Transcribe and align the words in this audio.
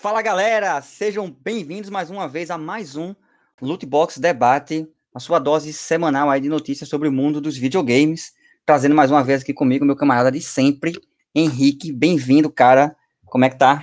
Fala 0.00 0.20
galera, 0.20 0.80
sejam 0.82 1.34
bem-vindos 1.42 1.88
mais 1.88 2.10
uma 2.10 2.28
vez 2.28 2.50
a 2.50 2.58
mais 2.58 2.96
um 2.96 3.14
Lootbox 3.60 4.18
Debate, 4.18 4.86
a 5.12 5.18
sua 5.18 5.38
dose 5.38 5.72
semanal 5.72 6.28
aí 6.28 6.40
de 6.40 6.50
notícias 6.50 6.88
sobre 6.88 7.08
o 7.08 7.12
mundo 7.12 7.40
dos 7.40 7.56
videogames, 7.56 8.34
trazendo 8.64 8.94
mais 8.94 9.10
uma 9.10 9.24
vez 9.24 9.40
aqui 9.40 9.54
comigo 9.54 9.86
meu 9.86 9.96
camarada 9.96 10.30
de 10.30 10.40
sempre, 10.40 10.92
Henrique, 11.34 11.90
bem-vindo, 11.90 12.50
cara. 12.50 12.94
Como 13.24 13.46
é 13.46 13.50
que 13.50 13.58
tá? 13.58 13.82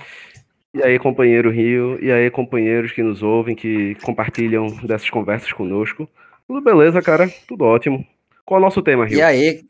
E 0.72 0.82
aí, 0.82 0.98
companheiro 0.98 1.50
Rio, 1.50 2.02
e 2.02 2.10
aí, 2.10 2.30
companheiros 2.30 2.92
que 2.92 3.02
nos 3.02 3.22
ouvem, 3.22 3.56
que 3.56 3.96
compartilham 3.96 4.68
dessas 4.84 5.10
conversas 5.10 5.52
conosco. 5.52 6.08
Tudo 6.46 6.60
beleza, 6.60 7.02
cara? 7.02 7.28
Tudo 7.46 7.64
ótimo. 7.64 8.06
Qual 8.46 8.58
é 8.58 8.62
o 8.62 8.64
nosso 8.64 8.80
tema, 8.82 9.04
Rio? 9.04 9.18
E 9.18 9.22
aí, 9.22 9.64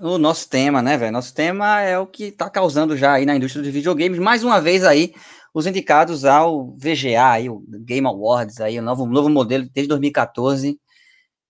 o 0.00 0.18
nosso 0.18 0.48
tema, 0.50 0.82
né, 0.82 0.96
velho? 0.98 1.12
Nosso 1.12 1.34
tema 1.34 1.80
é 1.80 1.98
o 1.98 2.06
que 2.06 2.30
tá 2.30 2.50
causando 2.50 2.96
já 2.96 3.14
aí 3.14 3.24
na 3.24 3.36
indústria 3.36 3.62
dos 3.62 3.72
videogames. 3.72 4.18
Mais 4.18 4.44
uma 4.44 4.60
vez 4.60 4.84
aí, 4.84 5.14
os 5.56 5.66
indicados 5.66 6.26
ao 6.26 6.66
VGA, 6.72 7.30
aí, 7.30 7.48
o 7.48 7.64
Game 7.66 8.06
Awards, 8.06 8.60
aí, 8.60 8.78
o 8.78 8.82
novo, 8.82 9.06
novo 9.06 9.30
modelo 9.30 9.66
desde 9.72 9.88
2014. 9.88 10.78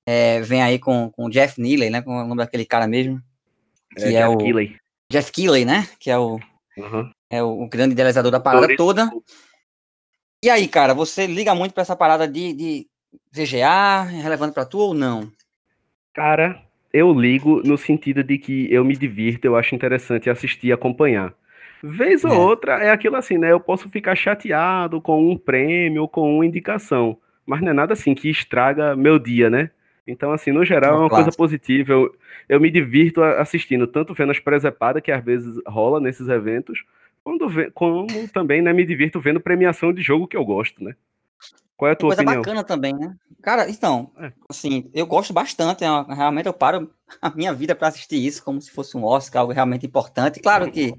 É, 0.06 0.40
vem 0.42 0.62
aí 0.62 0.78
com, 0.78 1.10
com 1.10 1.24
o 1.26 1.28
Jeff 1.28 1.60
Neely, 1.60 1.90
né? 1.90 2.00
Com 2.02 2.12
o 2.12 2.22
nome 2.24 2.36
daquele 2.36 2.64
cara 2.64 2.86
mesmo. 2.86 3.20
Que 3.96 4.04
é, 4.04 4.14
é 4.14 4.28
Jeff 4.28 4.36
o. 4.36 4.78
Jeff 5.10 5.32
Keighley, 5.32 5.64
né? 5.64 5.88
Que 5.98 6.12
é 6.12 6.16
o, 6.16 6.38
uhum. 6.78 7.10
é 7.28 7.42
o 7.42 7.68
grande 7.68 7.94
idealizador 7.94 8.30
da 8.30 8.38
parada 8.38 8.76
toda. 8.76 9.10
E 10.40 10.48
aí, 10.48 10.68
cara, 10.68 10.94
você 10.94 11.26
liga 11.26 11.52
muito 11.52 11.72
para 11.72 11.82
essa 11.82 11.96
parada 11.96 12.28
de, 12.28 12.52
de 12.52 12.86
VGA, 13.34 14.06
é 14.08 14.22
relevante 14.22 14.54
para 14.54 14.64
tu 14.64 14.78
ou 14.78 14.94
não? 14.94 15.28
Cara, 16.14 16.62
eu 16.92 17.12
ligo 17.12 17.60
no 17.64 17.76
sentido 17.76 18.22
de 18.22 18.38
que 18.38 18.72
eu 18.72 18.84
me 18.84 18.96
divirto, 18.96 19.48
eu 19.48 19.56
acho 19.56 19.74
interessante 19.74 20.30
assistir 20.30 20.68
e 20.68 20.72
acompanhar. 20.72 21.34
Vez 21.82 22.24
é. 22.24 22.28
ou 22.28 22.40
outra 22.40 22.82
é 22.82 22.90
aquilo 22.90 23.16
assim, 23.16 23.38
né? 23.38 23.52
Eu 23.52 23.60
posso 23.60 23.88
ficar 23.88 24.14
chateado 24.14 25.00
com 25.00 25.30
um 25.30 25.36
prêmio 25.36 26.02
ou 26.02 26.08
com 26.08 26.36
uma 26.36 26.46
indicação, 26.46 27.18
mas 27.44 27.60
não 27.60 27.70
é 27.70 27.72
nada 27.72 27.92
assim 27.92 28.14
que 28.14 28.28
estraga 28.28 28.96
meu 28.96 29.18
dia, 29.18 29.50
né? 29.50 29.70
Então, 30.06 30.30
assim, 30.32 30.52
no 30.52 30.64
geral, 30.64 30.94
é 30.94 30.98
uma 31.00 31.10
coisa 31.10 31.32
positiva. 31.32 31.92
Eu, 31.92 32.14
eu 32.48 32.60
me 32.60 32.70
divirto 32.70 33.22
assistindo, 33.22 33.86
tanto 33.86 34.14
vendo 34.14 34.30
as 34.30 34.38
presepadas 34.38 35.02
que 35.02 35.10
às 35.10 35.24
vezes 35.24 35.60
rola 35.66 35.98
nesses 35.98 36.28
eventos, 36.28 36.84
quando 37.24 37.48
como 37.72 38.06
também 38.32 38.62
né, 38.62 38.72
me 38.72 38.86
divirto 38.86 39.20
vendo 39.20 39.40
premiação 39.40 39.92
de 39.92 40.00
jogo 40.00 40.28
que 40.28 40.36
eu 40.36 40.44
gosto, 40.44 40.82
né? 40.82 40.94
Qual 41.76 41.88
é 41.88 41.92
a 41.92 41.96
tua 41.96 42.08
coisa 42.10 42.22
opinião? 42.22 42.40
bacana 42.40 42.64
também, 42.64 42.94
né? 42.94 43.14
Cara, 43.42 43.68
então, 43.68 44.10
é. 44.18 44.32
assim, 44.48 44.88
eu 44.94 45.06
gosto 45.06 45.32
bastante, 45.32 45.84
é 45.84 45.88
realmente 46.14 46.46
eu 46.46 46.52
paro 46.52 46.90
a 47.20 47.30
minha 47.30 47.52
vida 47.52 47.74
para 47.74 47.88
assistir 47.88 48.24
isso 48.24 48.42
como 48.42 48.60
se 48.60 48.70
fosse 48.70 48.96
um 48.96 49.04
Oscar, 49.04 49.40
algo 49.40 49.52
realmente 49.52 49.84
importante. 49.84 50.40
Claro 50.40 50.70
que 50.70 50.94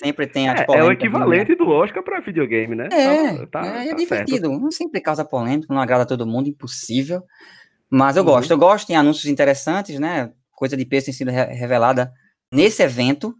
sempre 0.00 0.26
tem 0.26 0.48
a 0.48 0.54
é, 0.54 0.66
é 0.68 0.82
o 0.82 0.90
equivalente 0.90 1.54
do 1.54 1.68
Oscar 1.68 2.02
para 2.02 2.20
videogame, 2.20 2.74
né? 2.74 2.88
É, 2.90 3.46
tá, 3.46 3.62
tá, 3.62 3.66
é, 3.66 3.86
é 3.86 3.90
tá 3.90 3.96
divertido. 3.96 4.48
Certo. 4.48 4.60
Não 4.60 4.70
sempre 4.70 5.00
causa 5.00 5.24
polêmica, 5.24 5.72
não 5.72 5.80
agrada 5.80 6.06
todo 6.06 6.26
mundo, 6.26 6.48
impossível. 6.48 7.22
Mas 7.90 8.16
eu 8.16 8.22
uhum. 8.22 8.30
gosto, 8.30 8.50
eu 8.50 8.58
gosto, 8.58 8.86
tem 8.86 8.96
anúncios 8.96 9.26
interessantes, 9.26 9.98
né? 9.98 10.32
Coisa 10.52 10.76
de 10.76 10.84
peso 10.86 11.06
tem 11.06 11.14
sido 11.14 11.30
revelada 11.30 12.12
nesse 12.50 12.82
evento. 12.82 13.34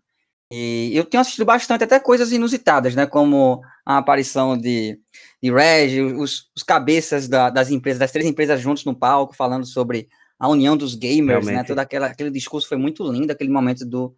E 0.53 0.91
eu 0.95 1.05
tenho 1.05 1.21
assistido 1.21 1.47
bastante, 1.47 1.85
até 1.85 1.99
coisas 1.99 2.31
inusitadas, 2.33 2.95
né? 2.95 3.07
Como 3.07 3.63
a 3.87 3.99
aparição 3.99 4.59
de, 4.59 4.99
de 5.43 5.51
Reg, 5.51 6.01
os, 6.01 6.51
os 6.55 6.63
cabeças 6.63 7.27
da, 7.27 7.49
das 7.49 7.71
empresas, 7.71 8.01
das 8.01 8.13
três 8.13 8.29
empresas 8.29 8.61
juntos 8.61 8.85
no 8.85 8.95
palco, 8.95 9.35
falando 9.35 9.65
sobre 9.65 10.09
a 10.39 10.49
união 10.49 10.77
dos 10.77 10.95
gamers, 10.95 11.47
né, 11.47 11.53
Realmente. 11.53 11.57
né? 11.57 11.65
Todo 11.65 11.79
aquela, 11.79 12.07
aquele 12.09 12.31
discurso 12.31 12.69
foi 12.69 12.77
muito 12.77 13.05
lindo, 13.11 13.31
aquele 13.31 13.51
momento 13.51 13.87
do, 13.87 14.15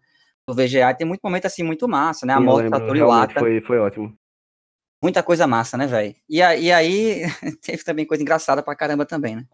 do 0.47 0.53
VGA. 0.53 0.93
Tem 0.93 1.07
muito 1.07 1.21
momento 1.23 1.45
assim, 1.45 1.63
muito 1.63 1.87
massa, 1.87 2.25
né? 2.25 2.33
A 2.33 2.39
morte 2.39 2.69
da 2.69 2.79
Toriwata. 2.79 3.39
Foi, 3.39 3.61
foi 3.61 3.79
ótimo. 3.79 4.15
Muita 5.01 5.21
coisa 5.21 5.45
massa, 5.45 5.77
né, 5.77 5.85
velho? 5.85 6.15
E, 6.29 6.37
e 6.37 6.71
aí, 6.71 7.23
teve 7.61 7.83
também 7.83 8.05
coisa 8.05 8.23
engraçada 8.23 8.63
pra 8.63 8.75
caramba 8.75 9.05
também, 9.05 9.35
né? 9.35 9.45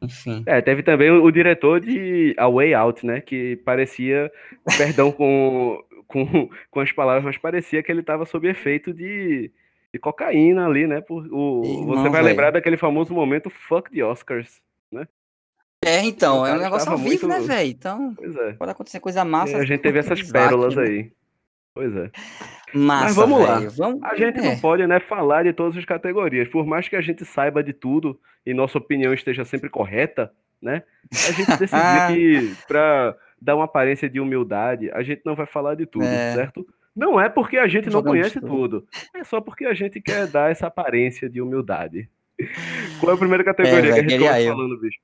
Enfim. 0.00 0.44
É, 0.46 0.60
teve 0.62 0.82
também 0.82 1.10
o, 1.10 1.24
o, 1.24 1.30
diretor 1.30 1.80
de 1.80 2.34
A 2.38 2.48
Way 2.48 2.72
Out, 2.74 3.04
né? 3.04 3.20
Que 3.20 3.56
parecia, 3.56 4.30
perdão 4.76 5.10
com, 5.10 5.82
com, 6.06 6.48
com 6.70 6.80
as 6.80 6.92
palavras, 6.92 7.24
mas 7.24 7.36
parecia 7.36 7.82
que 7.82 7.90
ele 7.90 8.00
estava 8.00 8.24
sob 8.24 8.48
efeito 8.48 8.94
de, 8.94 9.50
de 9.92 9.98
cocaína 10.00 10.66
ali, 10.66 10.86
né? 10.86 11.00
Por, 11.00 11.26
o, 11.30 11.62
Irmão, 11.64 11.96
você 11.96 12.08
vai 12.08 12.22
véio. 12.22 12.26
lembrar 12.26 12.50
daquele 12.52 12.76
famoso 12.76 13.12
momento 13.12 13.50
Fuck 13.50 13.90
the 13.90 14.04
Oscars, 14.04 14.62
né? 14.90 15.06
É, 15.84 16.02
então, 16.04 16.44
é 16.44 16.54
um 16.54 16.58
negócio 16.58 16.90
ao 16.90 16.98
vivo, 16.98 17.26
muito... 17.26 17.28
né, 17.28 17.40
velho? 17.40 17.70
Então, 17.70 18.16
é. 18.20 18.52
pode 18.52 18.70
acontecer 18.70 19.00
coisa 19.00 19.24
massa. 19.24 19.56
a 19.56 19.64
gente 19.64 19.80
teve 19.80 19.98
essas 19.98 20.22
pérolas 20.22 20.74
né? 20.74 20.82
aí. 20.82 21.12
Pois 21.72 21.94
é. 21.94 22.10
Massa, 22.74 23.04
Mas 23.04 23.16
vamos 23.16 23.38
véio. 23.38 23.48
lá. 23.48 23.60
Vamos... 23.76 24.02
A 24.02 24.16
gente 24.16 24.38
é. 24.40 24.42
não 24.42 24.58
pode 24.58 24.86
né, 24.86 24.98
falar 25.00 25.44
de 25.44 25.52
todas 25.52 25.76
as 25.76 25.84
categorias. 25.84 26.48
Por 26.48 26.66
mais 26.66 26.88
que 26.88 26.96
a 26.96 27.00
gente 27.00 27.24
saiba 27.24 27.62
de 27.62 27.72
tudo 27.72 28.18
e 28.44 28.52
nossa 28.52 28.78
opinião 28.78 29.14
esteja 29.14 29.44
sempre 29.44 29.70
correta, 29.70 30.32
né? 30.60 30.82
A 31.12 31.32
gente 31.32 31.46
decidiu 31.56 32.06
que 32.08 32.66
para 32.66 33.16
dar 33.40 33.54
uma 33.54 33.64
aparência 33.64 34.10
de 34.10 34.18
humildade, 34.18 34.90
a 34.90 35.02
gente 35.02 35.22
não 35.24 35.36
vai 35.36 35.46
falar 35.46 35.76
de 35.76 35.86
tudo, 35.86 36.04
é. 36.04 36.34
certo? 36.34 36.66
Não 36.94 37.20
é 37.20 37.28
porque 37.28 37.56
a 37.56 37.68
gente 37.68 37.88
não 37.88 38.02
conhece 38.02 38.40
tudo. 38.40 38.84
É 39.14 39.22
só 39.22 39.40
porque 39.40 39.64
a 39.64 39.72
gente 39.72 40.00
quer 40.00 40.26
dar 40.26 40.50
essa 40.50 40.66
aparência 40.66 41.30
de 41.30 41.40
humildade. 41.40 42.10
Qual 42.98 43.12
é 43.12 43.14
a 43.14 43.18
primeira 43.18 43.44
categoria 43.44 43.78
é, 43.78 43.94
que 43.94 44.00
a 44.00 44.08
gente 44.08 44.24
tá 44.24 44.52
falando, 44.52 44.80
bicho? 44.80 44.98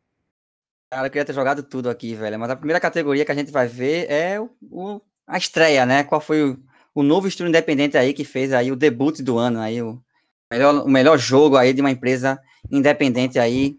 Cara, 0.95 1.09
eu 1.09 1.11
queria 1.11 1.25
ter 1.25 1.33
jogado 1.33 1.61
tudo 1.61 1.91
aqui, 1.91 2.15
velho. 2.15 2.39
Mas 2.39 2.51
a 2.51 2.55
primeira 2.55 2.79
categoria 2.79 3.25
que 3.25 3.33
a 3.33 3.35
gente 3.35 3.51
vai 3.51 3.67
ver 3.67 4.09
é 4.09 4.41
o, 4.41 4.49
o 4.71 5.01
a 5.27 5.37
estreia, 5.37 5.85
né? 5.85 6.05
Qual 6.05 6.21
foi 6.21 6.51
o, 6.51 6.59
o 6.95 7.03
novo 7.03 7.27
estúdio 7.27 7.49
independente 7.49 7.99
aí 7.99 8.15
que 8.15 8.25
fez 8.25 8.53
aí 8.53 8.71
o 8.71 8.77
debut 8.77 9.21
do 9.21 9.37
ano, 9.37 9.59
aí 9.59 9.83
o 9.83 10.01
melhor, 10.49 10.85
o 10.85 10.89
melhor 10.89 11.19
jogo 11.19 11.57
aí 11.57 11.73
de 11.73 11.81
uma 11.81 11.91
empresa 11.91 12.41
independente 12.71 13.41
aí, 13.41 13.77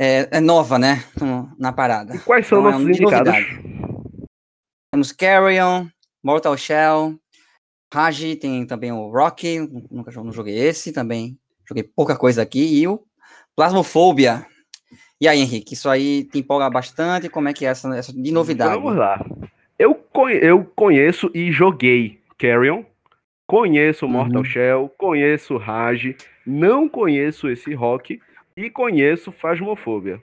é, 0.00 0.26
é 0.32 0.40
nova, 0.40 0.80
né? 0.80 1.04
Na 1.56 1.72
parada. 1.72 2.16
E 2.16 2.18
quais 2.18 2.44
são 2.44 2.58
então, 2.58 2.72
nossos 2.72 2.88
é 2.88 2.90
indicados? 2.90 3.32
Temos 4.92 5.12
Carrion, 5.12 5.86
Mortal 6.24 6.56
Shell, 6.56 7.16
Raji, 7.94 8.34
tem 8.34 8.66
também 8.66 8.90
o 8.90 9.12
Rocky, 9.12 9.60
nunca 9.92 10.10
não 10.10 10.32
joguei 10.32 10.58
esse, 10.58 10.90
também 10.90 11.38
joguei 11.68 11.84
pouca 11.84 12.16
coisa 12.16 12.42
aqui, 12.42 12.80
e 12.80 12.88
o 12.88 13.04
Plasmofobia. 13.54 14.44
E 15.20 15.26
aí, 15.26 15.40
Henrique, 15.40 15.74
isso 15.74 15.88
aí 15.88 16.24
te 16.24 16.38
empolga 16.38 16.68
bastante? 16.68 17.28
Como 17.28 17.48
é 17.48 17.52
que 17.52 17.64
é 17.64 17.68
essa, 17.68 17.94
essa 17.96 18.12
de 18.12 18.30
novidade? 18.30 18.74
Vamos 18.74 18.96
lá. 18.96 19.24
Eu, 19.78 19.98
eu 20.40 20.64
conheço 20.74 21.30
e 21.34 21.50
joguei 21.50 22.18
Carrion, 22.38 22.84
conheço 23.46 24.06
Mortal 24.08 24.38
uhum. 24.38 24.44
Shell, 24.44 24.94
conheço 24.96 25.56
Rage, 25.56 26.16
não 26.46 26.88
conheço 26.88 27.48
esse 27.48 27.72
rock 27.74 28.20
e 28.56 28.70
conheço 28.70 29.32
Phasmophobia. 29.32 30.20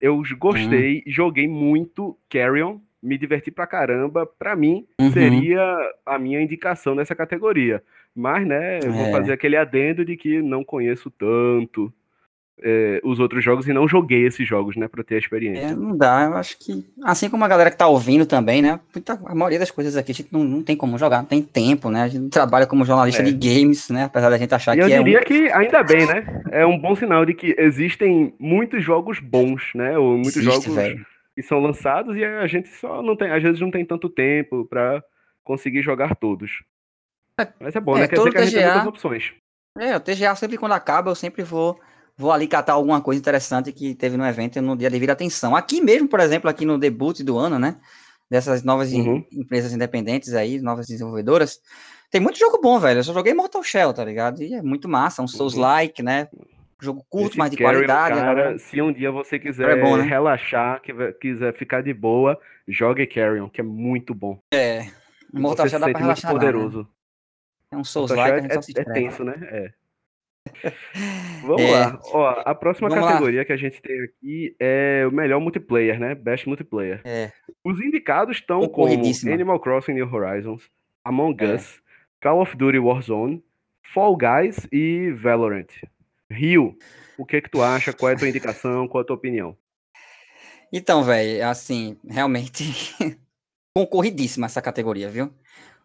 Eu 0.00 0.22
gostei, 0.38 0.96
uhum. 0.96 1.02
joguei 1.06 1.46
muito 1.46 2.16
Carrion, 2.28 2.78
me 3.02 3.18
diverti 3.18 3.50
pra 3.50 3.66
caramba. 3.66 4.26
Pra 4.26 4.56
mim, 4.56 4.86
uhum. 5.00 5.12
seria 5.12 5.62
a 6.04 6.18
minha 6.18 6.40
indicação 6.40 6.94
nessa 6.94 7.14
categoria. 7.14 7.82
Mas, 8.14 8.46
né, 8.46 8.78
eu 8.82 8.92
vou 8.92 9.06
é. 9.06 9.10
fazer 9.10 9.32
aquele 9.32 9.56
adendo 9.56 10.04
de 10.04 10.16
que 10.16 10.42
não 10.42 10.64
conheço 10.64 11.10
tanto 11.10 11.92
é, 12.60 13.00
os 13.02 13.18
outros 13.18 13.42
jogos 13.42 13.66
e 13.66 13.72
não 13.72 13.88
joguei 13.88 14.26
esses 14.26 14.46
jogos, 14.46 14.76
né, 14.76 14.88
pra 14.88 15.02
ter 15.02 15.16
a 15.16 15.18
experiência. 15.18 15.66
É, 15.66 15.74
não 15.74 15.96
dá, 15.96 16.24
eu 16.24 16.36
acho 16.36 16.58
que, 16.58 16.84
assim 17.02 17.28
como 17.28 17.44
a 17.44 17.48
galera 17.48 17.70
que 17.70 17.76
tá 17.76 17.86
ouvindo 17.86 18.26
também, 18.26 18.62
né, 18.62 18.78
muita, 18.94 19.14
a 19.24 19.34
maioria 19.34 19.58
das 19.58 19.70
coisas 19.70 19.96
aqui 19.96 20.12
a 20.12 20.14
gente 20.14 20.28
não, 20.32 20.44
não 20.44 20.62
tem 20.62 20.76
como 20.76 20.98
jogar, 20.98 21.18
não 21.18 21.24
tem 21.24 21.42
tempo, 21.42 21.90
né, 21.90 22.02
a 22.02 22.08
gente 22.08 22.28
trabalha 22.30 22.66
como 22.66 22.84
jornalista 22.84 23.22
é. 23.22 23.24
de 23.24 23.32
games, 23.32 23.88
né, 23.88 24.04
apesar 24.04 24.30
da 24.30 24.38
gente 24.38 24.54
achar 24.54 24.74
e 24.74 24.80
que 24.80 24.84
eu 24.84 24.94
é 24.94 24.98
diria 24.98 25.20
um... 25.20 25.24
que 25.24 25.50
ainda 25.50 25.82
bem, 25.82 26.06
né, 26.06 26.42
é 26.50 26.64
um 26.66 26.78
bom 26.78 26.94
sinal 26.94 27.24
de 27.24 27.34
que 27.34 27.54
existem 27.58 28.34
muitos 28.38 28.82
jogos 28.82 29.18
bons, 29.18 29.70
né, 29.74 29.98
ou 29.98 30.12
muitos 30.12 30.36
Existe, 30.36 30.66
jogos 30.66 30.74
véio. 30.74 31.06
que 31.34 31.42
são 31.42 31.58
lançados 31.58 32.16
e 32.16 32.24
a 32.24 32.46
gente 32.46 32.68
só 32.68 33.02
não 33.02 33.16
tem, 33.16 33.30
às 33.30 33.42
vezes 33.42 33.60
não 33.60 33.70
tem 33.70 33.84
tanto 33.84 34.08
tempo 34.08 34.64
para 34.66 35.02
conseguir 35.42 35.82
jogar 35.82 36.14
todos. 36.14 36.62
É, 37.40 37.48
Mas 37.58 37.74
é 37.74 37.80
bom, 37.80 37.96
né, 37.96 38.06
quer 38.06 38.16
dizer 38.16 38.30
que 38.30 38.38
a 38.38 38.44
gente 38.44 38.54
TGA, 38.54 38.62
tem 38.62 38.72
muitas 38.72 38.88
opções. 38.88 39.32
É, 39.78 39.96
o 39.96 40.00
TGA 40.00 40.34
sempre 40.36 40.58
quando 40.58 40.72
acaba 40.72 41.10
eu 41.10 41.14
sempre 41.14 41.42
vou 41.42 41.80
vou 42.16 42.32
ali 42.32 42.46
catar 42.46 42.74
alguma 42.74 43.00
coisa 43.00 43.20
interessante 43.20 43.72
que 43.72 43.94
teve 43.94 44.16
no 44.16 44.26
evento 44.26 44.60
no 44.60 44.76
dia 44.76 44.90
devido 44.90 45.10
atenção. 45.10 45.56
Aqui 45.56 45.80
mesmo, 45.80 46.08
por 46.08 46.20
exemplo, 46.20 46.48
aqui 46.48 46.64
no 46.64 46.78
debut 46.78 47.20
do 47.20 47.38
ano, 47.38 47.58
né? 47.58 47.76
Dessas 48.30 48.62
novas 48.62 48.92
uhum. 48.92 49.24
empresas 49.32 49.72
independentes 49.72 50.32
aí, 50.34 50.60
novas 50.60 50.86
desenvolvedoras. 50.86 51.60
Tem 52.10 52.20
muito 52.20 52.38
jogo 52.38 52.60
bom, 52.62 52.78
velho. 52.78 53.00
Eu 53.00 53.04
só 53.04 53.12
joguei 53.12 53.34
Mortal 53.34 53.62
Shell, 53.62 53.92
tá 53.92 54.04
ligado? 54.04 54.42
E 54.42 54.54
é 54.54 54.62
muito 54.62 54.88
massa, 54.88 55.22
um 55.22 55.28
Souls-like, 55.28 56.00
uhum. 56.00 56.06
né? 56.06 56.28
Jogo 56.80 57.04
curto, 57.08 57.30
Esse 57.30 57.38
mas 57.38 57.50
de 57.50 57.56
qualidade. 57.56 58.18
Cara, 58.18 58.58
se 58.58 58.82
um 58.82 58.92
dia 58.92 59.10
você 59.10 59.38
quiser 59.38 59.78
é 59.78 59.80
bom, 59.80 59.96
né? 59.96 60.02
relaxar, 60.02 60.82
quiser 61.20 61.54
ficar 61.54 61.80
de 61.80 61.94
boa, 61.94 62.38
jogue 62.66 63.06
Carrion, 63.06 63.48
que 63.48 63.60
é 63.60 63.64
muito 63.64 64.14
bom. 64.14 64.40
É. 64.52 64.86
Mortal 65.32 65.68
Shell 65.68 65.78
dá 65.78 65.90
pra 65.90 66.00
relaxar. 66.00 66.32
poderoso. 66.32 66.78
Lá, 66.78 66.82
né? 66.82 66.88
É 67.70 67.76
um 67.76 67.84
Souls-like, 67.84 68.46
é, 68.46 68.54
é, 68.54 68.80
é 68.80 68.84
tenso, 68.92 69.24
né? 69.24 69.34
É. 69.40 69.72
Vamos 71.42 71.62
é, 71.62 71.70
lá. 71.70 72.00
Ó, 72.04 72.42
a 72.44 72.54
próxima 72.54 72.88
categoria 72.88 73.40
lá. 73.40 73.44
que 73.44 73.52
a 73.52 73.56
gente 73.56 73.80
tem 73.80 74.00
aqui 74.02 74.56
é 74.58 75.04
o 75.06 75.12
melhor 75.12 75.40
multiplayer, 75.40 75.98
né? 75.98 76.14
Best 76.14 76.48
multiplayer. 76.48 77.00
É. 77.04 77.32
Os 77.64 77.80
indicados 77.80 78.36
estão 78.36 78.68
como 78.68 78.92
Animal 79.32 79.60
Crossing 79.60 79.94
New 79.94 80.12
Horizons, 80.12 80.68
Among 81.04 81.36
é. 81.44 81.54
Us, 81.54 81.80
Call 82.20 82.40
of 82.40 82.56
Duty 82.56 82.78
Warzone, 82.78 83.42
Fall 83.82 84.16
Guys 84.16 84.66
e 84.72 85.10
Valorant. 85.12 85.68
Rio, 86.30 86.76
o 87.18 87.26
que 87.26 87.40
que 87.42 87.50
tu 87.50 87.62
acha? 87.62 87.92
Qual 87.92 88.10
é 88.10 88.14
a 88.14 88.18
tua 88.18 88.28
indicação? 88.28 88.88
Qual 88.88 89.00
é 89.00 89.04
a 89.04 89.06
tua 89.06 89.16
opinião? 89.16 89.56
Então, 90.72 91.02
velho, 91.04 91.46
assim, 91.46 91.98
realmente 92.08 92.64
concorridíssima 93.76 94.46
essa 94.46 94.62
categoria, 94.62 95.08
viu? 95.08 95.30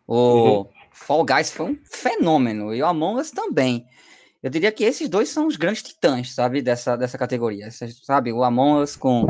O 0.07 0.59
uhum. 0.61 0.69
Fall 0.91 1.25
Guys 1.25 1.51
foi 1.51 1.71
um 1.71 1.77
fenômeno 1.83 2.73
e 2.73 2.81
o 2.81 2.85
Among 2.85 3.19
Us 3.19 3.31
também. 3.31 3.85
Eu 4.47 4.51
diria 4.51 4.71
que 4.71 4.85
esses 4.85 5.09
dois 5.09 5.27
são 5.27 5.45
os 5.45 5.57
grandes 5.57 5.83
titãs, 5.83 6.33
sabe, 6.33 6.61
dessa, 6.61 6.95
dessa 6.95 7.17
categoria. 7.17 7.67
sabe, 7.69 8.31
o 8.31 8.45
Among 8.45 8.81
Us 8.81 8.95
com 8.95 9.27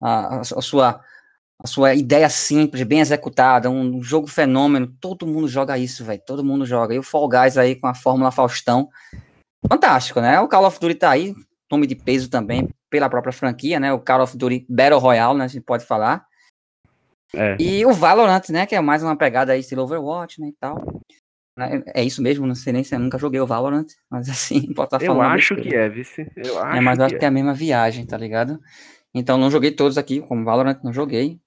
a, 0.00 0.40
a, 0.40 0.44
sua, 0.44 0.98
a 1.62 1.66
sua 1.66 1.94
ideia 1.94 2.26
simples, 2.30 2.82
bem 2.84 3.00
executada, 3.00 3.68
um 3.68 4.02
jogo 4.02 4.26
fenômeno, 4.26 4.86
todo 4.98 5.26
mundo 5.26 5.46
joga 5.46 5.76
isso, 5.76 6.02
velho, 6.06 6.22
todo 6.26 6.42
mundo 6.42 6.64
joga. 6.64 6.94
E 6.94 6.98
o 6.98 7.02
Fall 7.02 7.28
Guys 7.28 7.58
aí 7.58 7.76
com 7.76 7.86
a 7.86 7.94
Fórmula 7.94 8.32
Faustão, 8.32 8.88
fantástico, 9.68 10.22
né? 10.22 10.40
O 10.40 10.48
Call 10.48 10.64
of 10.64 10.80
Duty 10.80 10.94
tá 10.94 11.10
aí, 11.10 11.34
nome 11.70 11.86
de 11.86 11.94
peso 11.94 12.30
também, 12.30 12.66
pela 12.88 13.10
própria 13.10 13.34
franquia, 13.34 13.78
né? 13.78 13.92
O 13.92 14.00
Call 14.00 14.22
of 14.22 14.38
Duty 14.38 14.64
Battle 14.70 14.98
Royale, 14.98 15.36
né? 15.36 15.44
A 15.44 15.48
gente 15.48 15.64
pode 15.64 15.84
falar. 15.84 16.24
É. 17.34 17.58
E 17.60 17.84
o 17.84 17.92
Valorant, 17.92 18.48
né? 18.48 18.64
Que 18.64 18.74
é 18.74 18.80
mais 18.80 19.02
uma 19.02 19.16
pegada 19.16 19.52
aí 19.52 19.60
estilo 19.60 19.82
Overwatch, 19.82 20.40
né? 20.40 20.48
E 20.48 20.52
tal. 20.58 20.82
Né, 21.56 21.82
é 21.94 22.04
isso 22.04 22.22
mesmo, 22.22 22.46
não 22.46 22.54
sei 22.54 22.72
nem 22.72 22.84
se 22.84 22.94
eu 22.94 22.98
nunca 22.98 23.18
joguei 23.18 23.40
o 23.40 23.46
Valorant, 23.46 23.86
mas 24.10 24.28
assim, 24.28 24.72
pode 24.74 24.88
estar 24.88 25.00
falando. 25.00 25.24
Eu 25.24 25.30
acho 25.30 25.56
que 25.56 25.74
é, 25.74 25.88
vice. 25.88 26.30
Eu 26.36 26.58
acho 26.62 26.76
é, 26.76 26.80
mas 26.80 26.98
eu 26.98 27.04
acho 27.06 27.18
que 27.18 27.24
é. 27.24 27.26
é 27.26 27.28
a 27.28 27.32
mesma 27.32 27.54
viagem, 27.54 28.04
tá 28.04 28.16
ligado? 28.16 28.60
Então 29.14 29.38
não 29.38 29.50
joguei 29.50 29.70
todos 29.70 29.96
aqui, 29.96 30.20
como 30.20 30.44
Valorant, 30.44 30.78
não 30.84 30.92
joguei. 30.92 31.38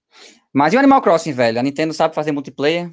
Mas 0.51 0.73
e 0.73 0.75
o 0.75 0.79
Animal 0.79 1.01
Crossing, 1.01 1.33
velho? 1.33 1.59
A 1.59 1.63
Nintendo 1.63 1.93
sabe 1.93 2.15
fazer 2.15 2.31
multiplayer? 2.31 2.89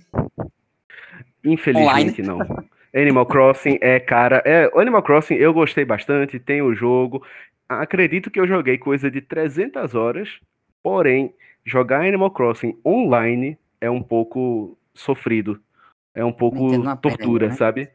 Infelizmente 1.42 2.20
Online. 2.20 2.46
não. 2.46 2.66
Animal 2.94 3.26
Crossing 3.26 3.78
é, 3.80 4.00
cara, 4.00 4.42
é, 4.44 4.70
o 4.74 4.80
Animal 4.80 5.02
Crossing 5.02 5.34
eu 5.34 5.52
gostei 5.52 5.84
bastante, 5.84 6.38
tem 6.38 6.62
o 6.62 6.74
jogo. 6.74 7.22
Acredito 7.68 8.30
que 8.30 8.38
eu 8.38 8.46
joguei 8.46 8.78
coisa 8.78 9.10
de 9.10 9.20
300 9.20 9.94
horas, 9.94 10.28
porém, 10.82 11.34
jogar 11.64 12.06
Animal 12.06 12.30
Crossing 12.30 12.78
online 12.84 13.58
é 13.80 13.90
um 13.90 14.02
pouco 14.02 14.78
sofrido. 14.94 15.60
É 16.16 16.24
um 16.24 16.32
pouco 16.32 16.82
tortura, 16.96 17.48
né? 17.48 17.54
sabe? 17.54 17.90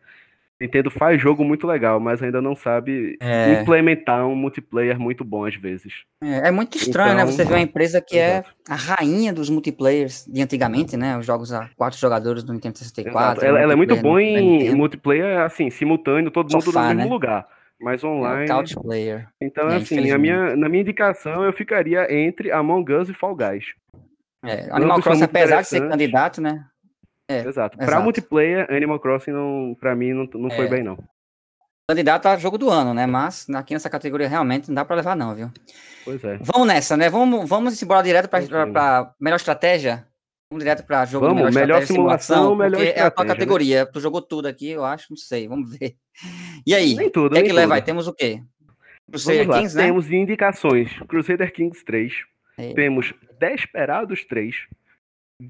Nintendo 0.62 0.92
faz 0.92 1.20
jogo 1.20 1.44
muito 1.44 1.66
legal, 1.66 2.00
mas 2.00 2.22
ainda 2.22 2.40
não 2.40 2.56
sabe 2.56 3.18
é. 3.20 3.60
implementar 3.60 4.28
um 4.28 4.36
multiplayer 4.36 5.00
muito 5.00 5.24
bom 5.24 5.44
às 5.44 5.56
vezes. 5.56 6.04
É, 6.24 6.50
é 6.50 6.52
muito 6.52 6.78
estranho, 6.78 7.14
então, 7.14 7.26
né? 7.26 7.32
Você 7.32 7.44
vê 7.44 7.54
uma 7.56 7.62
empresa 7.62 8.00
que 8.00 8.20
é 8.20 8.34
exato. 8.34 8.50
é 8.70 8.72
a 8.72 8.76
rainha 8.76 9.34
dos 9.34 9.50
multiplayers 9.50 10.24
de 10.28 10.40
antigamente, 10.40 10.96
né? 10.96 11.18
Os 11.18 11.26
jogos 11.26 11.52
a 11.52 11.68
quatro 11.76 11.98
jogadores 11.98 12.44
do 12.44 12.54
Nintendo 12.54 12.78
64. 12.78 13.44
Ela, 13.44 13.60
ela, 13.60 13.74
é 13.74 13.76
muito 13.76 13.96
boa 13.96 14.22
em 14.22 14.76
multiplayer, 14.76 15.40
assim, 15.40 15.72
simultâneo, 15.72 16.30
todo 16.30 16.52
mundo 16.52 16.64
Sofá, 16.64 16.82
no 16.82 16.88
mesmo 16.90 17.04
né? 17.06 17.10
lugar. 17.10 17.48
Mas 17.82 18.04
online. 18.04 18.44
É 18.44 18.48
couch 18.48 18.76
player. 18.76 19.28
Então, 19.42 19.68
é, 19.68 19.78
assim, 19.78 20.12
a 20.12 20.18
minha, 20.20 20.56
na 20.56 20.70
minha 20.70 20.82
indicação, 20.82 21.44
eu 21.44 21.52
ficaria 21.52 22.06
entre 22.14 22.52
Among 22.52 22.94
Us 22.94 23.10
e 23.10 23.14
Fall 23.16 23.36
Guys. 23.36 23.74
É, 24.46 24.70
Animal 24.72 25.02
Crossing, 25.02 25.24
apesar 25.24 25.62
de 25.62 25.68
ser 25.68 25.90
candidato, 25.90 26.40
né? 26.40 26.66
É, 27.32 27.48
exato. 27.48 27.78
Para 27.78 28.00
multiplayer, 28.00 28.68
Animal 28.70 29.00
Crossing 29.00 29.32
não, 29.32 29.76
para 29.80 29.96
mim 29.96 30.14
não, 30.14 30.30
não 30.34 30.50
foi 30.52 30.66
é. 30.66 30.70
bem 30.70 30.84
não. 30.84 30.98
Candidato 31.90 32.28
a 32.28 32.38
jogo 32.38 32.58
do 32.58 32.70
ano, 32.70 32.94
né? 32.94 33.06
Mas 33.06 33.50
aqui 33.50 33.74
nessa 33.74 33.90
categoria 33.90 34.28
realmente 34.28 34.68
não 34.70 34.76
dá 34.76 34.86
para 34.86 34.96
levar 34.96 35.16
não, 35.16 35.36
viu? 35.36 35.52
Pois 36.06 36.24
é. 36.24 36.38
Vamos 36.42 36.68
nessa, 36.68 36.96
né? 36.96 37.10
Vamos, 37.10 37.48
vamos 37.50 37.82
embora 37.82 38.04
direto 38.04 38.30
para 38.30 39.14
melhor 39.20 39.36
estratégia. 39.36 40.08
Vamos 40.52 40.64
direto 40.64 40.86
para 40.86 41.06
jogo 41.06 41.28
vamos, 41.28 41.44
melhor, 41.44 41.54
melhor 41.54 41.86
simulação, 41.86 42.50
simulação 42.50 42.56
melhor 42.56 42.82
é 42.82 43.02
a 43.02 43.12
tua 43.12 43.24
né? 43.24 43.34
categoria. 43.34 43.86
Né? 43.86 43.86
Tu 43.86 44.02
jogou 44.02 44.22
tudo 44.22 44.48
aqui, 44.48 44.70
eu 44.70 44.84
acho, 44.84 45.08
não 45.10 45.18
sei, 45.18 45.48
vamos 45.48 45.78
ver. 45.78 45.96
E 46.68 46.76
aí? 46.76 46.94
Nem 46.94 47.10
tudo, 47.10 47.28
o 47.28 47.36
que 47.36 47.40
é 47.40 47.44
que 47.44 47.54
leva 47.54 47.76
aí? 47.76 47.82
Temos 47.82 48.08
o 48.08 48.14
quê? 48.14 48.44
Crusader 49.10 49.48
Kings, 49.50 49.76
né? 49.76 49.84
Temos 49.84 50.12
indicações. 50.12 51.00
Crusader 51.08 51.52
Kings 51.54 51.84
3. 51.86 52.14
É. 52.58 52.74
Temos 52.74 53.14
Desperados 53.40 54.26
3. 54.26 54.56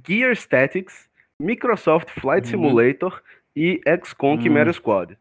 Gear 0.07 0.31
Statics 0.33 1.09
Microsoft 1.41 2.09
Flight 2.09 2.45
uhum. 2.45 2.51
Simulator 2.51 3.21
e 3.55 3.81
XCOM 4.03 4.35
uhum. 4.35 4.41
Chimera 4.41 4.71
Squad. 4.71 5.17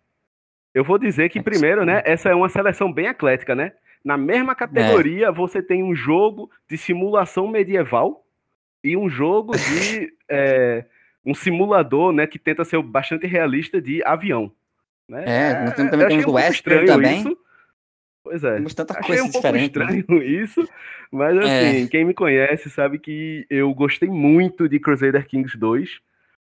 Eu 0.75 0.85
vou 0.85 0.99
dizer 0.99 1.29
que 1.31 1.43
primeiro, 1.43 1.85
né, 1.85 2.03
essa 2.05 2.29
é 2.29 2.35
uma 2.35 2.49
seleção 2.49 2.93
bem 2.93 3.07
eclética, 3.07 3.55
né? 3.55 3.73
Na 4.05 4.17
mesma 4.17 4.55
categoria, 4.55 5.27
é. 5.27 5.33
você 5.33 5.63
tem 5.63 5.83
um 5.83 5.95
jogo 5.95 6.51
de 6.69 6.79
simulação 6.79 7.49
medieval 7.49 8.25
e 8.83 8.97
um 8.97 9.09
jogo 9.09 9.53
de 9.57 10.13
é, 10.31 10.85
um 11.25 11.35
simulador, 11.35 12.13
né, 12.13 12.27
que 12.27 12.39
tenta 12.39 12.65
ser 12.65 12.81
bastante 12.83 13.27
realista 13.27 13.81
de 13.81 14.03
avião. 14.05 14.53
Né? 15.09 15.25
É, 15.27 15.65
nós 15.65 15.75
também 15.75 16.09
temos 16.09 16.25
o 16.25 16.33
Western 16.33 16.87
também. 16.87 17.21
Isso. 17.21 17.39
Pois 18.23 18.45
é. 18.45 18.55
Temos 18.55 18.75
tanta 18.75 18.99
Achei 18.99 19.07
coisa 19.07 19.25
um 19.25 19.33
pouco 19.33 19.53
né? 19.53 19.65
estranho 19.65 20.05
né? 20.09 20.25
isso, 20.25 20.69
mas 21.11 21.37
assim, 21.39 21.85
é. 21.85 21.87
quem 21.89 22.05
me 22.05 22.15
conhece 22.15 22.71
sabe 22.71 22.99
que 22.99 23.45
eu 23.51 23.73
gostei 23.75 24.09
muito 24.09 24.69
de 24.69 24.79
Crusader 24.79 25.27
Kings 25.27 25.59
2. 25.59 26.01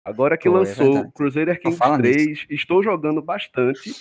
Agora 0.06 0.38
que 0.38 0.48
Pô, 0.48 0.54
é 0.54 0.58
lançou 0.60 0.98
é 0.98 1.10
Crusader 1.12 1.60
Kings 1.60 1.80
3, 1.98 2.26
nisso. 2.26 2.46
estou 2.48 2.80
jogando 2.80 3.20
bastante. 3.20 3.92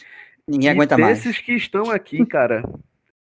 Ninguém 0.48 0.70
aguenta 0.70 0.96
mais. 1.00 1.18
Esses 1.18 1.40
que 1.40 1.54
estão 1.54 1.90
aqui, 1.90 2.24
cara, 2.28 2.64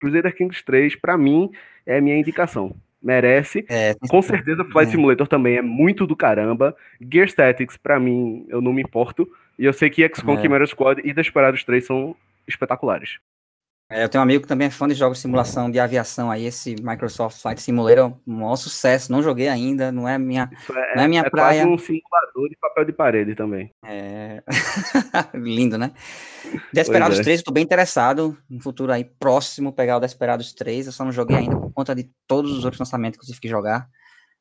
Crusader 0.01 0.35
Kings 0.35 0.61
3, 0.65 0.97
para 0.97 1.17
mim, 1.17 1.49
é 1.85 1.97
a 1.97 2.01
minha 2.01 2.17
indicação. 2.17 2.75
Merece. 3.01 3.65
É, 3.69 3.95
Com 4.09 4.21
certeza, 4.21 4.65
Flight 4.65 4.89
é. 4.89 4.91
Simulator 4.91 5.27
também 5.29 5.55
é 5.55 5.61
muito 5.61 6.05
do 6.05 6.13
caramba. 6.13 6.75
Gear 6.99 7.27
Statics, 7.27 7.77
para 7.77 7.97
mim, 8.01 8.45
eu 8.49 8.61
não 8.61 8.73
me 8.73 8.81
importo. 8.81 9.29
E 9.57 9.63
eu 9.63 9.71
sei 9.71 9.89
que 9.89 10.05
XCOM, 10.05 10.37
é. 10.37 10.41
Chimera 10.41 10.67
Squad 10.67 11.01
e 11.05 11.13
Desperados 11.13 11.63
3 11.63 11.85
são 11.85 12.13
espetaculares. 12.45 13.17
É, 13.93 14.03
eu 14.03 14.09
tenho 14.09 14.21
um 14.21 14.23
amigo 14.23 14.41
que 14.41 14.47
também 14.47 14.65
é 14.65 14.71
fã 14.71 14.87
de 14.87 14.95
jogos 14.95 15.19
de 15.19 15.21
simulação 15.21 15.69
de 15.69 15.79
aviação 15.79 16.31
aí, 16.31 16.47
esse 16.47 16.75
Microsoft 16.81 17.39
Flight 17.39 17.61
Simulator, 17.61 17.99
é 17.99 18.03
um 18.05 18.39
maior 18.39 18.55
sucesso, 18.55 19.11
não 19.11 19.21
joguei 19.21 19.47
ainda, 19.47 19.91
não 19.91 20.09
é 20.09 20.17
minha, 20.17 20.49
é, 20.51 20.95
não 20.95 21.03
é 21.03 21.07
minha 21.07 21.21
é 21.21 21.29
praia. 21.29 21.61
É 21.61 21.65
um 21.67 21.77
simulador 21.77 22.49
de 22.49 22.57
papel 22.59 22.85
de 22.85 22.91
parede 22.91 23.35
também. 23.35 23.69
É, 23.85 24.41
lindo, 25.35 25.77
né? 25.77 25.91
Desperados 26.73 27.19
é. 27.19 27.23
3, 27.23 27.41
eu 27.41 27.45
tô 27.45 27.51
bem 27.51 27.63
interessado, 27.63 28.35
no 28.49 28.59
futuro 28.59 28.91
aí 28.91 29.03
próximo 29.03 29.71
pegar 29.71 29.97
o 29.97 29.99
Desperados 29.99 30.53
3, 30.53 30.87
eu 30.87 30.91
só 30.91 31.05
não 31.05 31.11
joguei 31.11 31.37
ainda 31.37 31.55
por 31.55 31.71
conta 31.71 31.93
de 31.93 32.09
todos 32.27 32.51
os 32.51 32.65
outros 32.65 32.79
lançamentos 32.79 33.19
que 33.19 33.25
eu 33.25 33.27
tive 33.27 33.41
que 33.41 33.47
jogar, 33.47 33.87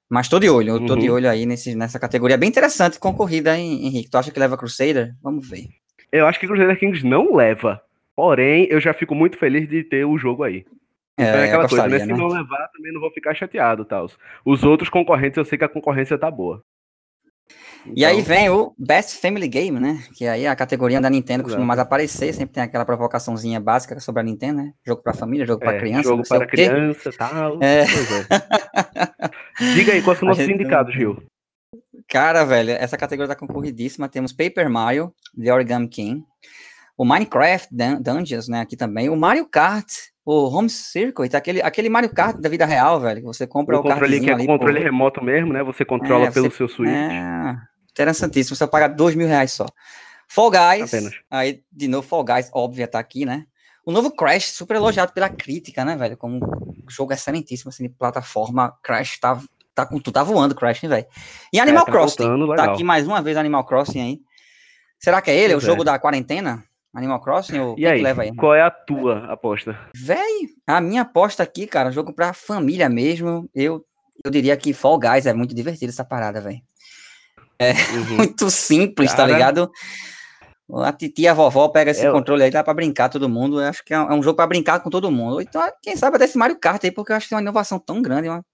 mas 0.09 0.31
tô 0.31 0.39
de 0.39 0.49
olho, 0.49 0.77
eu 0.77 0.87
tô 0.87 0.95
uhum. 0.95 0.99
de 0.99 1.11
olho 1.11 1.29
aí 1.29 1.45
nesse, 1.45 1.75
nessa 1.75 1.99
categoria, 1.99 2.39
bem 2.39 2.49
interessante, 2.49 2.99
concorrida, 2.99 3.55
hein, 3.55 3.87
Henrique? 3.87 4.11
Tu 4.11 4.17
acha 4.17 4.31
que 4.31 4.41
leva 4.41 4.57
Crusader? 4.57 5.15
Vamos 5.23 5.47
ver. 5.47 5.67
Eu 6.11 6.27
acho 6.27 6.41
que 6.41 6.47
Crusader 6.47 6.79
Kings 6.79 7.05
não 7.05 7.35
leva, 7.35 7.83
Porém, 8.15 8.67
eu 8.71 8.81
já 8.81 8.93
fico 8.93 9.15
muito 9.15 9.39
feliz 9.39 9.69
de 9.69 9.83
ter 9.83 10.05
o 10.05 10.19
jogo 10.19 10.43
aí. 10.43 10.65
É, 11.19 11.25
então 11.25 11.41
é 11.41 11.45
aquela 11.47 11.69
coisa, 11.69 11.89
né? 11.89 11.99
Se 12.01 12.07
né? 12.07 12.15
não 12.15 12.29
levar, 12.29 12.69
também 12.69 12.93
não 12.93 13.01
vou 13.01 13.11
ficar 13.11 13.35
chateado, 13.35 13.85
tal. 13.85 14.11
Os 14.45 14.65
outros 14.65 14.89
concorrentes, 14.89 15.37
eu 15.37 15.45
sei 15.45 15.59
que 15.59 15.65
a 15.65 15.69
concorrência 15.69 16.19
tá 16.19 16.31
boa. 16.31 16.63
Então... 17.83 17.95
E 17.97 18.05
aí 18.05 18.21
então 18.21 18.27
vem 18.27 18.49
o 18.49 18.75
Best 18.79 19.21
Family 19.21 19.49
Game, 19.49 19.79
né? 19.79 20.03
Que 20.15 20.27
aí 20.27 20.45
é 20.45 20.49
a 20.49 20.57
categoria 20.57 21.01
da 21.01 21.11
Nintendo 21.11 21.43
costuma 21.43 21.65
mais 21.65 21.81
aparecer, 21.81 22.33
sempre 22.33 22.55
tem 22.55 22.63
aquela 22.63 22.85
provocaçãozinha 22.85 23.61
básica 23.61 23.99
sobre 23.99 24.21
a 24.21 24.25
Nintendo, 24.25 24.63
né? 24.63 24.73
Jogo 24.87 25.03
para 25.03 25.15
família, 25.15 25.45
jogo 25.45 25.61
para 25.61 25.77
é, 25.77 25.81
criança, 25.81 26.09
jogo 26.09 26.23
para 26.29 26.47
criança, 26.47 27.11
tal. 27.17 27.59
É. 27.63 27.83
é. 27.83 27.87
Diga 29.75 29.93
aí, 29.93 30.03
quais 30.03 30.19
são 30.19 30.31
os 30.31 30.39
nossos 30.39 30.53
indicados, 30.53 30.95
Gil? 30.95 31.23
Cara, 32.09 32.45
velho, 32.45 32.71
essa 32.71 32.97
categoria 32.97 33.35
tá 33.35 33.39
concorridíssima. 33.39 34.09
Temos 34.09 34.33
Paper 34.33 34.69
Mario, 34.71 35.13
The 35.41 35.53
Origami 35.53 35.89
King, 35.89 36.25
o 36.97 37.05
Minecraft 37.05 37.69
Dungeons, 38.01 38.49
né, 38.49 38.61
aqui 38.61 38.77
também, 38.77 39.09
o 39.09 39.17
Mario 39.17 39.47
Kart, 39.47 39.91
o 40.25 40.49
Home 40.49 40.69
Circuit, 40.69 41.35
aquele, 41.35 41.63
aquele 41.63 41.89
Mario 41.89 42.11
Kart 42.11 42.37
da 42.37 42.49
vida 42.49 42.65
real, 42.65 43.01
velho, 43.01 43.21
que 43.21 43.27
você 43.27 43.47
compra 43.47 43.77
o, 43.77 43.81
o 43.81 43.83
controle 43.83 44.21
que 44.21 44.31
é 44.31 44.35
ali, 44.35 44.47
controle 44.47 44.79
pô. 44.79 44.85
remoto 44.85 45.25
mesmo, 45.25 45.53
né, 45.53 45.63
você 45.63 45.85
controla 45.85 46.27
é, 46.27 46.31
pelo 46.31 46.51
você, 46.51 46.57
seu 46.57 46.69
Switch. 46.69 46.91
É, 46.91 47.57
interessantíssimo, 47.91 48.57
você 48.57 48.67
paga 48.67 48.89
dois 48.89 49.15
mil 49.15 49.27
reais 49.27 49.53
só. 49.53 49.67
Fall 50.29 50.51
Guys, 50.51 50.95
Apenas. 50.95 51.15
aí, 51.31 51.63
de 51.71 51.89
novo, 51.89 52.07
Fall 52.07 52.25
Guys, 52.25 52.51
óbvio, 52.53 52.87
tá 52.89 52.99
aqui, 52.99 53.25
né, 53.25 53.47
o 53.85 53.91
novo 53.91 54.11
Crash, 54.13 54.53
super 54.53 54.77
elogiado 54.77 55.13
pela 55.13 55.29
crítica, 55.29 55.85
né, 55.85 55.97
velho, 55.97 56.17
como 56.17 56.37
um 56.37 56.91
jogo 56.91 57.13
excelentíssimo, 57.13 57.71
assim, 57.71 57.85
de 57.85 57.89
plataforma, 57.89 58.77
Crash 58.83 59.19
tá, 59.19 59.41
tá, 59.75 59.87
tu 59.87 60.13
tá 60.13 60.23
voando, 60.23 60.55
Crash, 60.55 60.83
velho. 60.83 61.07
E 61.53 61.59
Animal 61.59 61.83
é, 61.83 61.87
tá 61.87 61.93
Crossing, 61.93 62.23
voltando, 62.23 62.55
tá 62.55 62.73
aqui 62.73 62.85
mais 62.85 63.07
uma 63.07 63.21
vez 63.21 63.37
Animal 63.37 63.65
Crossing 63.65 64.01
aí. 64.01 64.21
Será 65.01 65.21
que 65.21 65.31
é 65.33 65.37
ele, 65.37 65.55
pois 65.55 65.65
o 65.65 65.67
jogo 65.67 65.83
é. 65.83 65.87
da 65.87 65.99
quarentena? 65.99 66.63
Animal 66.95 67.21
Crossing? 67.21 67.59
Ou 67.59 67.75
e 67.79 67.87
aí, 67.87 67.99
que 67.99 68.05
leva 68.05 68.23
aí? 68.23 68.35
Qual 68.37 68.55
é 68.55 68.63
a 68.63 68.71
tua 68.71 69.25
aposta? 69.33 69.79
Véi, 69.95 70.49
a 70.67 70.81
minha 70.81 71.03
aposta 71.03 71.43
aqui, 71.43 71.67
cara, 71.67 71.91
jogo 71.91 72.13
pra 72.13 72.33
família 72.33 72.89
mesmo. 72.89 73.49
Eu, 73.55 73.85
eu 74.25 74.31
diria 74.31 74.57
que 74.57 74.75
Fall 74.75 74.99
Guys 74.99 75.27
é 75.27 75.33
muito 75.33 75.55
divertido 75.55 75.91
essa 75.91 76.05
parada, 76.05 76.41
velho. 76.41 76.61
É 77.59 77.73
uhum. 77.73 78.17
muito 78.19 78.51
simples, 78.51 79.11
tá 79.11 79.19
cara... 79.19 79.29
tá 79.29 79.35
ligado? 79.35 79.73
A 80.75 80.93
titia 80.93 81.33
a 81.33 81.35
vovó 81.35 81.69
pega 81.69 81.91
esse 81.91 82.07
é... 82.07 82.11
controle 82.11 82.43
aí, 82.43 82.51
dá 82.51 82.63
pra 82.63 82.75
brincar 82.75 83.09
todo 83.09 83.29
mundo. 83.29 83.61
Eu 83.61 83.69
acho 83.69 83.85
que 83.85 83.93
é 83.93 83.99
um 83.99 84.19
é 84.19 84.23
jogo 84.23 84.37
pra 84.37 84.47
brincar 84.47 84.81
com 84.81 84.91
todo 84.91 85.11
mundo. 85.11 85.41
Então, 85.41 85.63
quem 85.83 85.97
sabe 85.97 86.17
até 86.17 86.25
esse 86.25 86.39
Mario 86.39 86.59
Kart 86.59 86.83
aí, 86.85 86.91
porque 86.91 87.13
eu 87.13 87.17
acho 87.17 87.27
que 87.27 87.31
tem 87.31 87.37
uma 87.37 87.43
inovação 87.43 87.79
tão 87.79 88.01
grande, 88.01 88.29
uma, 88.29 88.45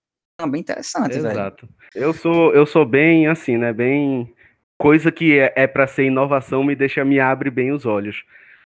bem 0.48 0.60
interessante, 0.60 1.18
velho. 1.18 1.30
Exato. 1.30 1.68
Eu 1.94 2.12
sou, 2.12 2.52
eu 2.54 2.66
sou 2.66 2.84
bem 2.84 3.26
assim, 3.26 3.56
né? 3.56 3.72
Bem 3.72 4.32
coisa 4.78 5.10
que 5.10 5.38
é, 5.38 5.52
é 5.56 5.66
para 5.66 5.86
ser 5.86 6.04
inovação 6.04 6.62
me 6.62 6.74
deixa 6.74 7.04
me 7.04 7.18
abre 7.18 7.50
bem 7.50 7.72
os 7.72 7.84
olhos. 7.84 8.24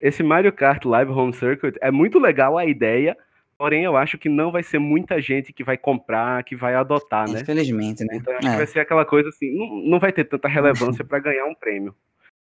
Esse 0.01 0.23
Mario 0.23 0.53
Kart 0.53 0.85
Live 0.85 1.13
Home 1.13 1.33
Circuit 1.33 1.79
é 1.81 1.91
muito 1.91 2.19
legal 2.19 2.59
a 2.59 2.67
ideia, 2.67 3.17
porém 3.57 3.85
eu 3.85 3.97
acho 3.97 4.19
que 4.19 4.29
não 4.29 4.51
vai 4.51 4.65
ser 4.65 4.81
muita 4.81 5.21
gente 5.21 5.53
que 5.53 5.63
vai 5.63 5.79
comprar, 5.79 6.43
que 6.43 6.57
vai 6.57 6.75
adotar, 6.75 7.31
né? 7.31 7.41
Infelizmente, 7.41 8.05
né? 8.05 8.17
Então 8.17 8.37
acho 8.37 8.49
é. 8.49 8.51
que 8.51 8.57
vai 8.57 8.67
ser 8.67 8.81
aquela 8.81 9.05
coisa 9.05 9.29
assim, 9.29 9.57
não, 9.57 9.91
não 9.91 9.99
vai 10.01 10.13
ter 10.13 10.25
tanta 10.25 10.49
relevância 10.49 11.05
para 11.07 11.21
ganhar 11.21 11.47
um 11.47 11.55
prêmio. 11.55 11.95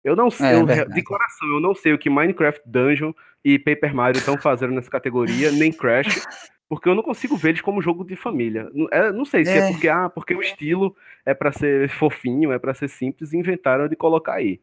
Eu 0.02 0.16
não 0.16 0.30
sei, 0.30 0.48
é, 0.48 0.54
eu, 0.58 0.88
de 0.88 1.02
coração, 1.02 1.48
eu 1.48 1.60
não 1.60 1.74
sei 1.74 1.94
o 1.94 1.98
que 1.98 2.10
Minecraft 2.10 2.60
Dungeon 2.66 3.12
e 3.42 3.58
Paper 3.58 3.94
Mario 3.94 4.18
estão 4.18 4.36
fazendo 4.36 4.74
nessa 4.74 4.90
categoria, 4.90 5.50
nem 5.50 5.72
Crash, 5.72 6.26
porque 6.74 6.88
eu 6.88 6.94
não 6.96 7.04
consigo 7.04 7.36
ver 7.36 7.50
eles 7.50 7.60
como 7.60 7.80
jogo 7.80 8.04
de 8.04 8.16
família. 8.16 8.68
É, 8.90 9.12
não 9.12 9.24
sei 9.24 9.44
se 9.44 9.52
é. 9.52 9.58
é 9.58 9.70
porque, 9.70 9.88
ah, 9.88 10.08
porque 10.08 10.34
o 10.34 10.40
estilo 10.40 10.94
é 11.24 11.32
para 11.32 11.52
ser 11.52 11.88
fofinho, 11.88 12.50
é 12.50 12.58
para 12.58 12.74
ser 12.74 12.88
simples, 12.88 13.32
e 13.32 13.36
inventaram 13.36 13.86
de 13.86 13.94
colocar 13.94 14.34
aí. 14.34 14.60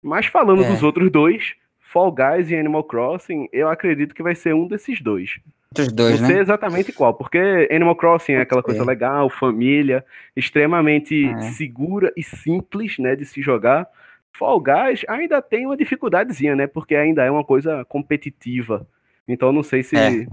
Mas 0.00 0.26
falando 0.26 0.62
é. 0.62 0.68
dos 0.68 0.84
outros 0.84 1.10
dois, 1.10 1.56
Fall 1.80 2.12
Guys 2.12 2.52
e 2.52 2.56
Animal 2.56 2.84
Crossing, 2.84 3.48
eu 3.52 3.68
acredito 3.68 4.14
que 4.14 4.22
vai 4.22 4.36
ser 4.36 4.54
um 4.54 4.68
desses 4.68 5.00
dois. 5.00 5.40
Dos 5.74 5.92
dois, 5.92 6.20
não 6.20 6.28
sei 6.28 6.36
né? 6.36 6.42
exatamente 6.42 6.92
qual, 6.92 7.14
porque 7.14 7.68
Animal 7.68 7.96
Crossing 7.96 8.34
é 8.34 8.42
aquela 8.42 8.62
coisa 8.62 8.84
legal, 8.84 9.28
família, 9.28 10.04
extremamente 10.36 11.26
é. 11.30 11.40
segura 11.50 12.12
e 12.16 12.22
simples, 12.22 12.96
né, 12.96 13.16
de 13.16 13.24
se 13.24 13.42
jogar. 13.42 13.88
Fall 14.32 14.60
Guys 14.60 15.04
ainda 15.08 15.42
tem 15.42 15.66
uma 15.66 15.76
dificuldadezinha, 15.76 16.54
né, 16.54 16.68
porque 16.68 16.94
ainda 16.94 17.24
é 17.24 17.30
uma 17.30 17.42
coisa 17.42 17.84
competitiva. 17.86 18.86
Então 19.26 19.52
não 19.52 19.64
sei 19.64 19.82
se 19.82 19.96
é. 19.96 20.26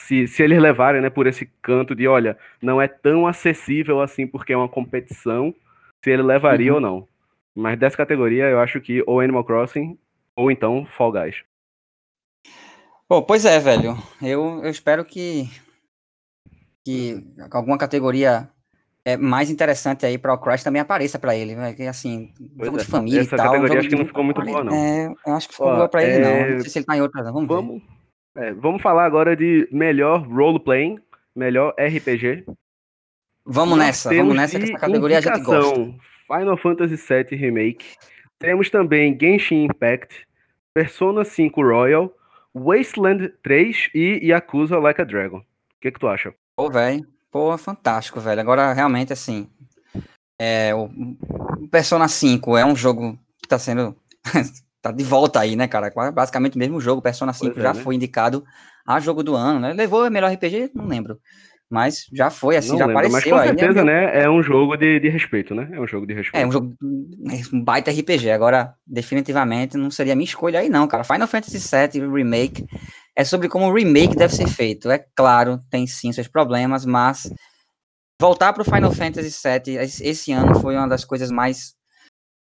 Se, 0.00 0.26
se 0.26 0.42
eles 0.42 0.60
levarem, 0.60 1.00
né, 1.00 1.10
por 1.10 1.26
esse 1.26 1.46
canto 1.60 1.94
de, 1.94 2.06
olha, 2.06 2.38
não 2.62 2.80
é 2.80 2.88
tão 2.88 3.26
acessível 3.26 4.00
assim 4.00 4.26
porque 4.26 4.52
é 4.52 4.56
uma 4.56 4.68
competição, 4.68 5.54
se 6.02 6.10
ele 6.10 6.22
levaria 6.22 6.70
uhum. 6.70 6.76
ou 6.76 6.80
não. 6.80 7.08
Mas 7.54 7.78
dessa 7.78 7.96
categoria 7.96 8.44
eu 8.44 8.60
acho 8.60 8.80
que 8.80 9.02
ou 9.06 9.20
Animal 9.20 9.44
Crossing 9.44 9.98
ou 10.36 10.50
então 10.50 10.86
Fall 10.96 11.12
Guys. 11.12 11.42
Pois 13.26 13.44
é, 13.44 13.58
velho. 13.58 13.96
Eu, 14.22 14.60
eu 14.62 14.70
espero 14.70 15.04
que, 15.04 15.50
que 16.84 17.24
alguma 17.50 17.78
categoria 17.78 18.48
é, 19.04 19.16
mais 19.16 19.48
interessante 19.48 20.04
aí 20.04 20.18
para 20.18 20.34
o 20.34 20.38
Crash 20.38 20.62
também 20.62 20.82
apareça 20.82 21.18
para 21.18 21.34
ele, 21.34 21.56
né? 21.56 21.72
Que 21.72 21.84
assim, 21.84 22.30
jogo 22.62 22.76
é. 22.76 22.80
de 22.80 22.86
família 22.86 23.20
Essa 23.22 23.34
e 23.34 23.38
tal. 23.38 23.46
categoria 23.46 23.78
acho 23.78 23.88
que 23.88 23.96
não 23.96 24.04
ficou 24.04 24.22
muito 24.22 24.42
boa, 24.42 24.62
não. 24.62 24.74
É, 24.74 25.14
eu 25.26 25.32
acho 25.32 25.48
que 25.48 25.54
ficou 25.54 25.68
Ó, 25.68 25.76
boa 25.76 25.88
para 25.88 26.04
ele, 26.04 26.18
não. 26.18 26.50
Não 26.50 26.60
sei 26.60 26.70
se 26.70 26.78
ele 26.78 26.86
tá 26.86 26.96
em 26.96 27.00
outra, 27.00 27.22
vamos, 27.24 27.48
vamos 27.48 27.82
ver. 27.82 27.97
É, 28.38 28.52
vamos 28.52 28.80
falar 28.80 29.04
agora 29.04 29.34
de 29.34 29.68
melhor 29.72 30.24
role-playing, 30.28 31.00
melhor 31.34 31.74
RPG. 31.76 32.44
Vamos 33.44 33.76
Nós 33.76 33.86
nessa, 33.86 34.14
vamos 34.14 34.36
nessa, 34.36 34.60
que 34.60 34.64
essa 34.66 34.78
categoria 34.78 35.18
a 35.18 35.20
gente 35.20 35.40
gosta. 35.40 35.74
Final 36.28 36.56
Fantasy 36.56 36.94
VII 36.94 37.36
Remake. 37.36 37.96
Temos 38.38 38.70
também 38.70 39.18
Genshin 39.20 39.64
Impact, 39.64 40.24
Persona 40.72 41.24
5 41.24 41.60
Royal, 41.60 42.14
Wasteland 42.54 43.28
3 43.42 43.90
e 43.92 44.20
Yakuza 44.28 44.78
Like 44.78 45.02
a 45.02 45.04
Dragon. 45.04 45.38
O 45.38 45.44
que, 45.80 45.90
que 45.90 45.98
tu 45.98 46.06
acha? 46.06 46.32
Pô, 46.54 46.70
velho. 46.70 47.04
Pô, 47.32 47.58
fantástico, 47.58 48.20
velho. 48.20 48.40
Agora, 48.40 48.72
realmente, 48.72 49.12
assim. 49.12 49.48
É, 50.40 50.72
o, 50.72 50.88
Persona 51.72 52.06
5 52.06 52.56
é 52.56 52.64
um 52.64 52.76
jogo 52.76 53.18
que 53.42 53.48
tá 53.48 53.58
sendo. 53.58 53.96
tá 54.92 54.96
de 54.96 55.04
volta 55.04 55.40
aí, 55.40 55.56
né, 55.56 55.66
cara? 55.66 55.92
Basicamente 56.12 56.56
o 56.56 56.58
mesmo 56.58 56.80
jogo. 56.80 57.02
Persona 57.02 57.32
5 57.32 57.52
pois 57.52 57.62
já 57.62 57.70
é, 57.70 57.74
né? 57.74 57.80
foi 57.80 57.94
indicado 57.94 58.44
a 58.86 59.00
jogo 59.00 59.22
do 59.22 59.34
ano, 59.34 59.60
né? 59.60 59.72
Levou 59.72 60.06
o 60.06 60.10
melhor 60.10 60.32
RPG? 60.32 60.70
Não 60.74 60.86
lembro. 60.86 61.18
Mas 61.70 62.06
já 62.12 62.30
foi, 62.30 62.56
assim, 62.56 62.70
não 62.70 62.78
já 62.78 62.86
lembro, 62.86 63.06
apareceu 63.06 63.36
mas 63.36 63.44
com 63.44 63.52
né, 63.52 63.58
certeza, 63.58 63.80
aí, 63.80 63.84
né? 63.84 64.22
É 64.22 64.30
um 64.30 64.42
jogo 64.42 64.74
de, 64.74 64.98
de 65.00 65.08
respeito, 65.10 65.54
né? 65.54 65.68
É 65.70 65.78
um 65.78 65.86
jogo 65.86 66.06
de 66.06 66.14
respeito. 66.14 66.42
É 66.42 66.46
um 66.46 66.50
jogo, 66.50 66.74
um 67.52 67.62
baita 67.62 67.90
RPG. 67.90 68.30
Agora, 68.30 68.72
definitivamente, 68.86 69.76
não 69.76 69.90
seria 69.90 70.16
minha 70.16 70.24
escolha 70.24 70.60
aí, 70.60 70.70
não, 70.70 70.88
cara. 70.88 71.04
Final 71.04 71.28
Fantasy 71.28 71.58
VII 71.58 72.10
Remake 72.10 72.64
é 73.14 73.22
sobre 73.22 73.48
como 73.48 73.66
o 73.66 73.74
remake 73.74 74.16
deve 74.16 74.34
ser 74.34 74.48
feito. 74.48 74.90
É 74.90 75.04
claro, 75.14 75.60
tem 75.70 75.86
sim 75.86 76.10
seus 76.10 76.26
problemas, 76.26 76.86
mas 76.86 77.30
voltar 78.18 78.52
para 78.54 78.62
o 78.62 78.64
Final 78.64 78.92
Fantasy 78.92 79.30
VII 79.30 79.76
esse 79.76 80.32
ano 80.32 80.58
foi 80.60 80.74
uma 80.74 80.88
das 80.88 81.04
coisas 81.04 81.30
mais 81.30 81.74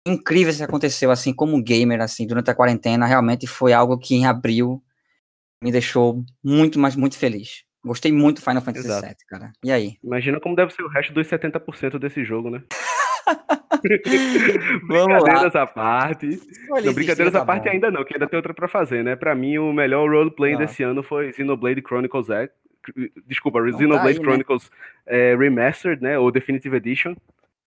incríveis 0.06 0.58
que 0.58 0.64
aconteceu, 0.64 1.10
assim, 1.12 1.34
como 1.34 1.62
gamer, 1.62 2.02
assim, 2.02 2.28
durante 2.28 2.50
a 2.52 2.56
quarentena. 2.56 3.06
Realmente 3.06 3.48
foi 3.48 3.74
algo 3.74 3.98
que 3.98 4.16
em 4.16 4.26
abril 4.26 4.82
me 5.62 5.72
deixou 5.72 6.24
muito, 6.44 6.80
mas 6.80 6.96
muito 6.96 7.18
feliz. 7.18 7.64
Gostei 7.84 8.12
muito 8.12 8.38
do 8.38 8.44
Final 8.44 8.62
Fantasy 8.62 8.88
VII, 8.88 9.16
cara. 9.28 9.52
E 9.64 9.72
aí? 9.72 9.98
Imagina 10.04 10.40
como 10.40 10.56
deve 10.56 10.74
ser 10.74 10.84
o 10.84 10.88
resto 10.88 11.14
dos 11.14 11.28
70% 11.28 12.00
desse 12.00 12.24
jogo, 12.24 12.50
né? 12.50 12.64
Brincadeiras 14.88 15.56
à 15.56 15.68
parte. 15.68 16.40
Não, 16.70 16.94
brincadeiras 16.94 17.34
tá 17.34 17.42
à 17.42 17.46
parte 17.46 17.66
bom. 17.66 17.72
ainda 17.72 17.92
não, 17.92 18.04
que 18.04 18.14
ainda 18.16 18.28
tem 18.28 18.38
outra 18.38 18.54
pra 18.54 18.68
fazer, 18.68 19.04
né? 19.04 19.16
Pra 19.16 19.36
mim, 19.36 19.58
o 19.58 19.72
melhor 19.72 20.10
roleplay 20.10 20.54
ah. 20.56 20.58
desse 20.58 20.82
ano 20.84 21.04
foi 21.04 21.32
Xenoblade 21.34 21.82
Chronicles 21.82 22.30
X. 22.30 22.52
Desculpa, 23.28 23.62
não 23.62 23.78
Xenoblade 23.78 24.04
tá 24.04 24.10
aí, 24.10 24.18
né? 24.18 24.24
Chronicles 24.24 24.72
né? 25.06 25.32
é, 25.32 25.36
Remastered, 25.36 26.02
né? 26.02 26.18
Ou 26.18 26.32
Definitive 26.32 26.76
Edition. 26.78 27.16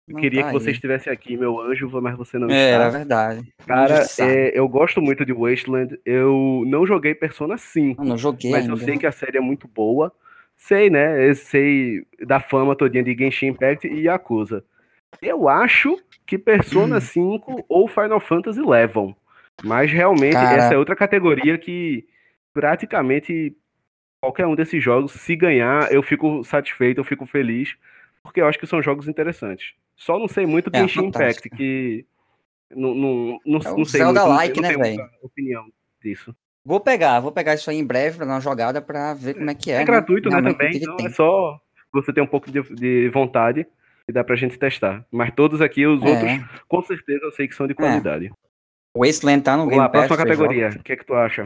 Não 0.08 0.22
Queria 0.22 0.44
tá 0.44 0.48
que 0.48 0.54
você 0.54 0.70
aí. 0.70 0.74
estivesse 0.74 1.10
aqui, 1.10 1.36
meu 1.36 1.60
anjo, 1.60 1.90
mas 2.02 2.16
você 2.16 2.40
não 2.40 2.50
é, 2.50 2.72
está. 2.72 2.86
É, 2.86 2.90
verdade. 2.90 3.54
Cara, 3.66 4.06
é, 4.20 4.58
eu 4.58 4.68
gosto 4.68 5.02
muito 5.02 5.26
de 5.26 5.34
Wasteland. 5.34 6.00
Eu 6.06 6.64
não 6.66 6.88
joguei 6.88 7.14
Persona 7.14 7.58
5. 7.58 8.02
Não, 8.02 8.12
não 8.12 8.18
joguei 8.18 8.52
Mas 8.52 8.62
ainda. 8.62 8.74
eu 8.74 8.78
sei 8.78 8.98
que 8.98 9.06
a 9.06 9.12
série 9.12 9.38
é 9.38 9.42
muito 9.42 9.68
boa. 9.68 10.14
Sei, 10.56 10.90
né? 10.90 11.28
Eu 11.30 11.36
sei 11.36 12.06
da 12.26 12.40
fama 12.40 12.76
todinha 12.76 13.04
de 13.04 13.14
Genshin 13.14 13.48
Impact 13.48 13.86
e 13.86 14.04
Yakuza. 14.04 14.64
Eu 15.22 15.50
acho 15.50 16.00
que 16.26 16.38
Persona 16.38 17.00
5 17.02 17.52
hum. 17.52 17.64
ou 17.68 17.88
Final 17.88 18.22
Fantasy 18.22 18.62
levam. 18.62 19.14
Mas 19.62 19.92
realmente 19.92 20.34
Cara... 20.34 20.56
essa 20.56 20.74
é 20.74 20.78
outra 20.78 20.96
categoria 20.96 21.58
que 21.58 22.08
praticamente 22.54 23.56
qualquer 24.22 24.48
um 24.48 24.56
desses 24.56 24.82
jogos, 24.82 25.12
se 25.12 25.36
ganhar, 25.36 25.92
eu 25.92 26.02
fico 26.02 26.44
satisfeito, 26.44 27.00
eu 27.00 27.04
fico 27.04 27.26
feliz, 27.26 27.76
porque 28.24 28.42
eu 28.42 28.48
acho 28.48 28.58
que 28.58 28.66
são 28.66 28.82
jogos 28.82 29.08
interessantes. 29.08 29.74
Só 29.98 30.20
não 30.20 30.28
sei 30.28 30.46
muito 30.46 30.70
do 30.70 30.78
é, 30.78 30.82
Genshin 30.82 31.08
Impact, 31.08 31.50
que 31.50 32.06
não, 32.70 32.94
não, 32.94 33.40
não, 33.46 33.60
é 33.60 33.76
não 33.76 33.86
sei 33.86 34.02
Zelda 34.02 34.22
muito, 34.22 34.36
like, 34.36 34.62
né, 34.62 34.78
velho? 34.78 35.10
opinião 35.22 35.66
disso. 36.02 36.36
Vou 36.64 36.80
pegar, 36.80 37.20
vou 37.20 37.32
pegar 37.32 37.56
isso 37.56 37.70
aí 37.70 37.78
em 37.78 37.86
breve 37.86 38.18
para 38.18 38.26
dar 38.26 38.34
uma 38.34 38.42
jogada 38.42 38.82
para 38.82 39.14
ver 39.14 39.34
como 39.34 39.50
é 39.50 39.56
que 39.56 39.72
é. 39.72 39.76
É 39.76 39.80
né? 39.80 39.86
gratuito, 39.86 40.30
né, 40.30 40.42
também, 40.42 40.78
então 40.78 40.96
é 41.00 41.10
só 41.10 41.60
você 41.92 42.14
ter 42.14 42.22
um 42.22 42.28
pouco 42.28 42.52
de, 42.52 42.62
de, 42.76 43.10
vontade 43.10 43.66
e 44.08 44.12
dá 44.12 44.24
pra 44.24 44.36
gente 44.36 44.60
testar. 44.60 45.04
Mas 45.12 45.34
todos 45.34 45.62
aqui, 45.62 45.88
os 45.88 46.04
é. 46.04 46.10
outros, 46.10 46.62
com 46.68 46.84
certeza 46.84 47.24
eu 47.24 47.32
sei 47.32 47.48
que 47.48 47.56
são 47.56 47.66
de 47.66 47.74
é. 47.74 47.76
qualidade. 47.76 48.32
O 48.94 49.06
Wasteland 49.06 49.44
tá 49.44 49.54
no 49.54 49.60
Vamos 49.60 49.72
Game 49.72 49.82
lá, 49.82 49.90
próxima 49.90 50.18
categoria, 50.18 50.70
o 50.70 50.84
que 50.84 50.92
é 50.92 50.96
que 50.96 51.06
tu 51.06 51.14
acha? 51.14 51.46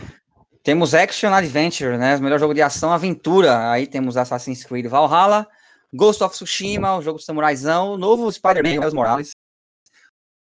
Temos 0.63 0.93
Action 0.93 1.33
Adventure, 1.33 1.97
né? 1.97 2.15
O 2.17 2.21
melhor 2.21 2.39
jogo 2.39 2.53
de 2.53 2.61
ação, 2.61 2.91
aventura. 2.91 3.71
Aí 3.71 3.87
temos 3.87 4.15
Assassin's 4.15 4.63
Creed 4.63 4.85
Valhalla, 4.85 5.47
Ghost 5.93 6.23
of 6.23 6.33
Tsushima, 6.33 6.95
o 6.97 7.01
jogo 7.01 7.19
do 7.19 7.23
samuraizão, 7.23 7.93
o 7.93 7.97
novo 7.97 8.31
Spider-Man, 8.31 8.79
Miles 8.79 8.93
Morales. 8.93 9.31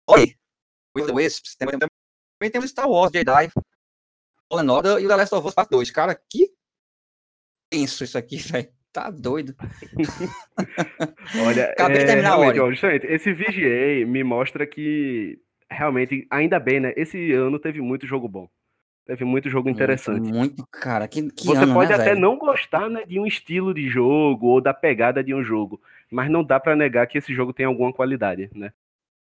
Oi, 0.08 0.36
Will 0.96 1.06
the 1.06 1.12
Wisps, 1.12 1.56
também, 1.56 1.78
também 1.78 2.50
temos 2.50 2.70
Star 2.70 2.88
Wars, 2.88 3.10
Jedi, 3.12 3.50
Fallen 4.48 4.70
Order 4.70 4.98
e 4.98 5.06
o 5.06 5.08
The 5.08 5.16
Last 5.16 5.34
of 5.34 5.48
Us 5.48 5.54
Part 5.54 5.70
2. 5.70 5.90
Cara, 5.90 6.14
que 6.14 6.52
tenso 7.70 8.04
isso 8.04 8.18
aqui, 8.18 8.36
velho. 8.38 8.72
Tá 8.92 9.10
doido. 9.10 9.56
Olha, 11.46 11.70
Acabei 11.70 11.96
é, 11.96 12.00
de 12.00 12.06
terminar 12.06 12.36
realmente, 12.36 12.84
ó, 12.84 12.90
esse 12.90 13.32
VGA 13.32 14.06
me 14.06 14.22
mostra 14.22 14.66
que 14.66 15.40
realmente, 15.70 16.26
ainda 16.30 16.60
bem, 16.60 16.78
né? 16.78 16.92
Esse 16.94 17.32
ano 17.32 17.58
teve 17.58 17.80
muito 17.80 18.06
jogo 18.06 18.28
bom. 18.28 18.50
Teve 19.04 19.24
muito 19.24 19.50
jogo 19.50 19.68
interessante. 19.68 20.32
Muito, 20.32 20.64
cara. 20.70 21.08
Que, 21.08 21.28
que 21.30 21.44
Você 21.44 21.64
ano, 21.64 21.74
pode 21.74 21.90
né, 21.90 21.96
até 21.96 22.10
velho? 22.10 22.20
não 22.20 22.38
gostar 22.38 22.88
né, 22.88 23.04
de 23.04 23.18
um 23.18 23.26
estilo 23.26 23.74
de 23.74 23.88
jogo 23.88 24.46
ou 24.46 24.60
da 24.60 24.72
pegada 24.72 25.24
de 25.24 25.34
um 25.34 25.42
jogo, 25.42 25.80
mas 26.10 26.30
não 26.30 26.44
dá 26.44 26.60
para 26.60 26.76
negar 26.76 27.06
que 27.08 27.18
esse 27.18 27.34
jogo 27.34 27.52
tem 27.52 27.66
alguma 27.66 27.92
qualidade, 27.92 28.48
né? 28.54 28.72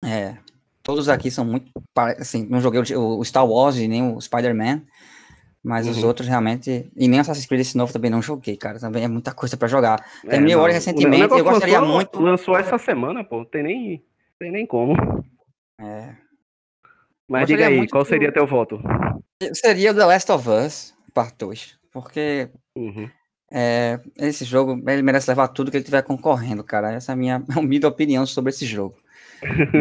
É. 0.03 0.37
Todos 0.83 1.09
aqui 1.09 1.31
são 1.31 1.45
muito. 1.45 1.71
Assim, 2.19 2.47
não 2.49 2.61
joguei 2.61 2.81
o 2.97 3.25
Star 3.25 3.47
Wars 3.47 3.77
e 3.77 3.89
nem 3.89 4.15
o 4.15 4.21
Spider-Man, 4.21 4.83
mas 5.63 5.85
uhum. 5.87 5.93
os 5.93 6.05
outros 6.05 6.29
realmente. 6.29 6.91
E 6.97 7.09
nem 7.09 7.21
Assassin's 7.21 7.45
Creed 7.47 7.61
esse 7.61 7.77
novo 7.77 7.93
também 7.93 8.11
não 8.11 8.23
joguei, 8.23 8.57
cara. 8.57 8.79
Também 8.79 9.05
é 9.05 9.09
muita 9.09 9.35
coisa 9.35 9.57
para 9.57 9.69
jogar. 9.69 9.99
É, 10.25 10.29
Terminei 10.29 10.55
é, 10.55 10.57
Ori 10.57 10.73
recentemente 10.73 11.23
eu 11.23 11.45
gostaria 11.45 11.81
lançou, 11.81 11.95
muito. 11.95 12.23
Lançou 12.23 12.57
essa 12.57 12.79
semana, 12.79 13.25
pô. 13.25 13.45
Tem 13.45 13.63
nem, 13.63 14.05
tem 14.39 14.53
nem 14.53 14.65
como. 14.65 14.95
É. 15.81 16.15
Mas 17.29 17.49
diga 17.49 17.67
aí, 17.67 17.89
qual 17.89 18.05
seria 18.05 18.33
teu 18.33 18.47
voto? 18.47 18.81
Seria 19.53 19.91
o 19.91 19.95
The 19.95 20.05
Last 20.05 20.33
of 20.33 20.49
Us, 20.49 20.95
Part 21.13 21.35
2. 21.39 21.79
Porque 21.93 22.49
uhum. 22.75 23.11
é, 23.51 24.01
esse 24.17 24.45
jogo, 24.45 24.83
ele 24.91 25.03
merece 25.03 25.31
levar 25.31 25.49
tudo 25.49 25.71
que 25.71 25.77
ele 25.77 25.85
tiver 25.85 26.03
concorrendo, 26.03 26.65
cara. 26.65 26.93
Essa 26.93 27.13
é 27.13 27.15
a 27.15 27.17
minha 27.17 27.45
humilde 27.57 27.87
opinião 27.87 28.27
sobre 28.27 28.51
esse 28.51 28.65
jogo. 28.65 28.97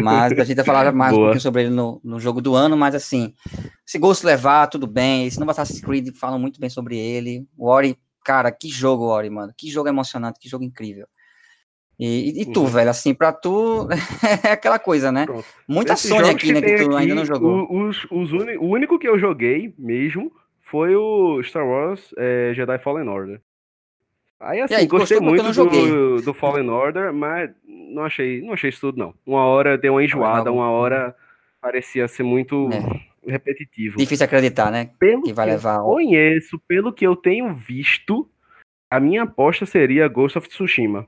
Mas 0.03 0.37
a 0.37 0.43
gente 0.43 0.57
vai 0.57 0.65
falar 0.65 0.91
mais 0.93 1.11
Boa. 1.11 1.21
um 1.21 1.25
pouquinho 1.27 1.41
sobre 1.41 1.63
ele 1.63 1.71
no, 1.71 2.01
no 2.03 2.19
jogo 2.19 2.41
do 2.41 2.53
ano, 2.55 2.75
mas 2.75 2.93
assim, 2.93 3.33
se 3.85 3.97
gosto 3.97 4.25
levar, 4.25 4.67
tudo 4.67 4.85
bem. 4.85 5.29
Se 5.29 5.39
não 5.39 5.49
Assassin's 5.49 5.79
Creed, 5.79 6.13
falam 6.15 6.37
muito 6.37 6.59
bem 6.59 6.69
sobre 6.69 6.97
ele. 6.97 7.47
O 7.57 7.67
Ori, 7.67 7.97
cara, 8.25 8.51
que 8.51 8.67
jogo, 8.67 9.05
Ori, 9.05 9.29
mano. 9.29 9.53
Que 9.57 9.69
jogo 9.69 9.87
emocionante, 9.87 10.39
que 10.39 10.49
jogo 10.49 10.65
incrível. 10.65 11.07
E, 11.97 12.41
e 12.41 12.45
tu, 12.45 12.61
uhum. 12.61 12.67
velho, 12.67 12.89
assim, 12.89 13.13
pra 13.13 13.31
tu 13.31 13.87
é 14.43 14.51
aquela 14.51 14.77
coisa, 14.77 15.11
né? 15.11 15.25
Pronto. 15.25 15.45
Muita 15.67 15.93
Esse 15.93 16.09
Sony 16.09 16.29
aqui, 16.29 16.51
né, 16.51 16.61
que 16.61 16.75
tu 16.75 16.89
aqui, 16.89 16.95
ainda 16.95 17.15
não 17.15 17.25
jogou. 17.25 17.67
Os, 17.73 18.05
os 18.11 18.33
uni, 18.33 18.57
o 18.57 18.65
único 18.65 18.99
que 18.99 19.07
eu 19.07 19.17
joguei 19.17 19.73
mesmo 19.77 20.31
foi 20.59 20.95
o 20.95 21.41
Star 21.43 21.65
Wars 21.65 22.13
é, 22.17 22.51
Jedi 22.53 22.77
Fallen 22.79 23.07
Order. 23.07 23.39
Aí 24.39 24.59
assim, 24.59 24.75
aí, 24.75 24.85
gostei 24.85 25.19
muito 25.19 25.51
do, 25.53 26.21
do 26.21 26.33
Fallen 26.33 26.69
Order, 26.69 27.13
mas 27.13 27.49
não 27.65 28.03
achei, 28.03 28.41
não 28.41 28.53
achei 28.53 28.69
isso 28.69 28.81
tudo, 28.81 28.97
não. 28.97 29.13
Uma 29.25 29.45
hora 29.45 29.77
deu 29.77 29.93
uma 29.93 30.03
enjoada, 30.03 30.51
uma 30.51 30.69
hora 30.69 31.15
parecia 31.61 32.07
ser 32.07 32.23
muito 32.23 32.69
é. 32.73 33.31
repetitivo. 33.31 33.97
Difícil 33.97 34.25
acreditar, 34.25 34.69
né? 34.69 34.89
Pelo 34.99 35.23
que 35.23 35.33
vai 35.33 35.45
levar. 35.45 35.77
Eu 35.77 35.85
conheço, 35.85 36.59
pelo 36.67 36.91
que 36.91 37.07
eu 37.07 37.15
tenho 37.15 37.53
visto, 37.53 38.29
a 38.89 38.99
minha 38.99 39.23
aposta 39.23 39.65
seria 39.65 40.07
Ghost 40.07 40.37
of 40.37 40.49
Tsushima. 40.49 41.07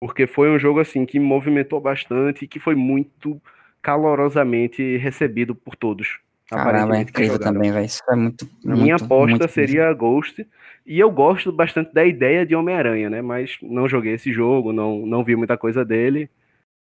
Porque 0.00 0.26
foi 0.26 0.50
um 0.50 0.58
jogo 0.58 0.80
assim 0.80 1.04
que 1.04 1.18
movimentou 1.18 1.80
bastante 1.80 2.44
e 2.44 2.48
que 2.48 2.60
foi 2.60 2.74
muito 2.74 3.40
calorosamente 3.82 4.96
recebido 4.96 5.54
por 5.54 5.74
todos. 5.74 6.20
Caramba, 6.48 6.96
é 6.96 7.02
incrível 7.02 7.38
também, 7.38 7.70
velho. 7.70 7.84
Isso 7.84 8.02
é 8.08 8.16
muito. 8.16 8.48
A 8.66 8.70
minha 8.70 8.96
aposta 8.96 9.30
muito 9.30 9.48
seria 9.48 9.92
Ghost. 9.92 10.46
E 10.86 10.98
eu 10.98 11.10
gosto 11.10 11.52
bastante 11.52 11.92
da 11.92 12.04
ideia 12.04 12.46
de 12.46 12.54
Homem-Aranha, 12.54 13.10
né? 13.10 13.20
Mas 13.20 13.58
não 13.60 13.86
joguei 13.86 14.14
esse 14.14 14.32
jogo, 14.32 14.72
não, 14.72 15.04
não 15.04 15.22
vi 15.22 15.36
muita 15.36 15.58
coisa 15.58 15.84
dele. 15.84 16.30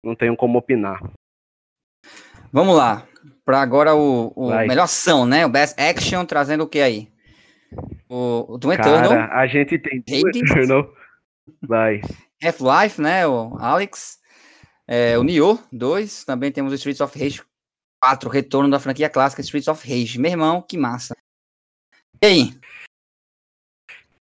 Não 0.03 0.15
tenho 0.15 0.35
como 0.35 0.59
opinar. 0.59 1.01
Vamos 2.51 2.75
lá. 2.77 3.07
Para 3.43 3.61
agora 3.61 3.95
o, 3.95 4.31
o 4.35 4.49
melhor 4.49 4.83
ação, 4.83 5.25
né? 5.25 5.45
O 5.45 5.49
Best 5.49 5.79
Action, 5.79 6.23
trazendo 6.25 6.63
o 6.63 6.67
que 6.67 6.79
aí? 6.79 7.07
O, 8.07 8.53
o 8.53 8.57
Doom 8.57 8.73
Eternal. 8.73 9.09
Cara, 9.09 9.39
a 9.39 9.47
gente 9.47 9.79
tem 9.79 10.03
Doom 10.05 10.29
Eternal. 10.29 10.93
Vai. 11.67 12.01
Half-Life, 12.43 13.01
né? 13.01 13.27
O 13.27 13.57
Alex. 13.59 14.19
É, 14.87 15.17
o 15.17 15.23
Nioh 15.23 15.59
2. 15.71 16.23
Também 16.25 16.51
temos 16.51 16.71
o 16.71 16.75
Streets 16.75 17.01
of 17.01 17.17
Rage 17.17 17.41
4, 18.01 18.29
retorno 18.29 18.69
da 18.69 18.79
franquia 18.79 19.09
clássica 19.09 19.41
Streets 19.41 19.67
of 19.67 19.87
Rage. 19.87 20.19
Meu 20.19 20.31
irmão, 20.31 20.61
que 20.61 20.77
massa. 20.77 21.15
E 22.21 22.25
aí? 22.25 22.53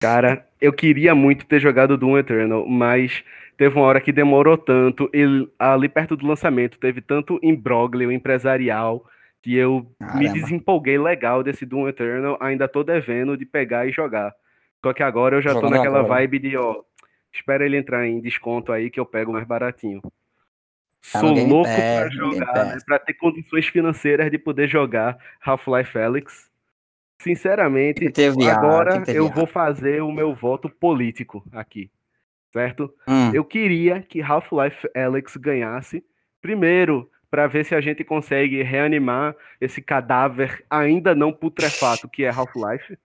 Cara, 0.01 0.49
eu 0.61 0.73
queria 0.73 1.15
muito 1.15 1.47
ter 1.47 1.61
jogado 1.61 1.97
Doom 1.97 2.19
Eternal, 2.19 2.67
mas 2.67 3.23
teve 3.57 3.77
uma 3.77 3.85
hora 3.85 4.01
que 4.01 4.11
demorou 4.11 4.59
tanto, 4.59 5.09
e 5.15 5.49
ali 5.59 5.89
perto 5.89 6.17
do 6.17 6.27
lançamento 6.27 6.79
teve 6.79 7.01
tanto 7.01 7.39
imbróglio 7.41 8.11
empresarial 8.11 9.07
que 9.41 9.57
eu 9.57 9.87
Caramba. 10.01 10.19
me 10.19 10.29
desempolguei 10.33 10.99
legal 10.99 11.43
desse 11.45 11.65
Doom 11.65 11.89
Eternal, 11.89 12.37
ainda 12.41 12.67
tô 12.67 12.83
devendo 12.83 13.37
de 13.37 13.45
pegar 13.45 13.87
e 13.87 13.93
jogar. 13.93 14.33
Só 14.85 14.93
que 14.93 15.03
agora 15.03 15.37
eu 15.37 15.43
já 15.43 15.51
Jogando 15.53 15.71
tô 15.71 15.77
naquela 15.77 16.01
agora. 16.01 16.15
vibe 16.15 16.39
de, 16.41 16.57
ó, 16.57 16.83
espera 17.33 17.65
ele 17.65 17.77
entrar 17.77 18.07
em 18.07 18.21
desconto 18.21 18.73
aí 18.73 18.91
que 18.91 19.01
eu 19.01 19.07
pego 19.07 19.33
mais 19.33 19.47
baratinho. 19.47 20.01
Tá 21.11 21.19
Sou 21.19 21.35
louco 21.35 21.69
pra 21.69 22.09
jogar, 22.11 22.67
né, 22.67 22.79
pra 22.87 22.99
ter 22.99 23.15
condições 23.15 23.67
financeiras 23.67 24.31
de 24.31 24.39
poder 24.39 24.69
jogar 24.69 25.19
Half-Life 25.45 25.99
Alyx. 25.99 26.51
Sinceramente, 27.19 28.09
agora 28.51 29.03
eu 29.09 29.29
vou 29.29 29.47
fazer 29.47 30.03
o 30.03 30.13
meu 30.13 30.35
voto 30.35 30.69
político 30.69 31.45
aqui, 31.53 31.91
certo? 32.53 32.93
Hum. 33.07 33.33
Eu 33.33 33.45
queria 33.45 34.03
que 34.03 34.21
Half-Life 34.21 34.89
Alyx 34.95 35.37
ganhasse, 35.37 36.05
primeiro, 36.41 37.11
para 37.31 37.47
ver 37.47 37.65
se 37.65 37.75
a 37.75 37.81
gente 37.81 38.05
consegue 38.05 38.63
reanimar 38.63 39.35
esse 39.61 39.81
cadáver 39.81 40.65
ainda 40.69 41.15
não 41.15 41.33
putrefato 41.33 42.09
que 42.09 42.25
é 42.25 42.29
Half-Life. 42.29 42.99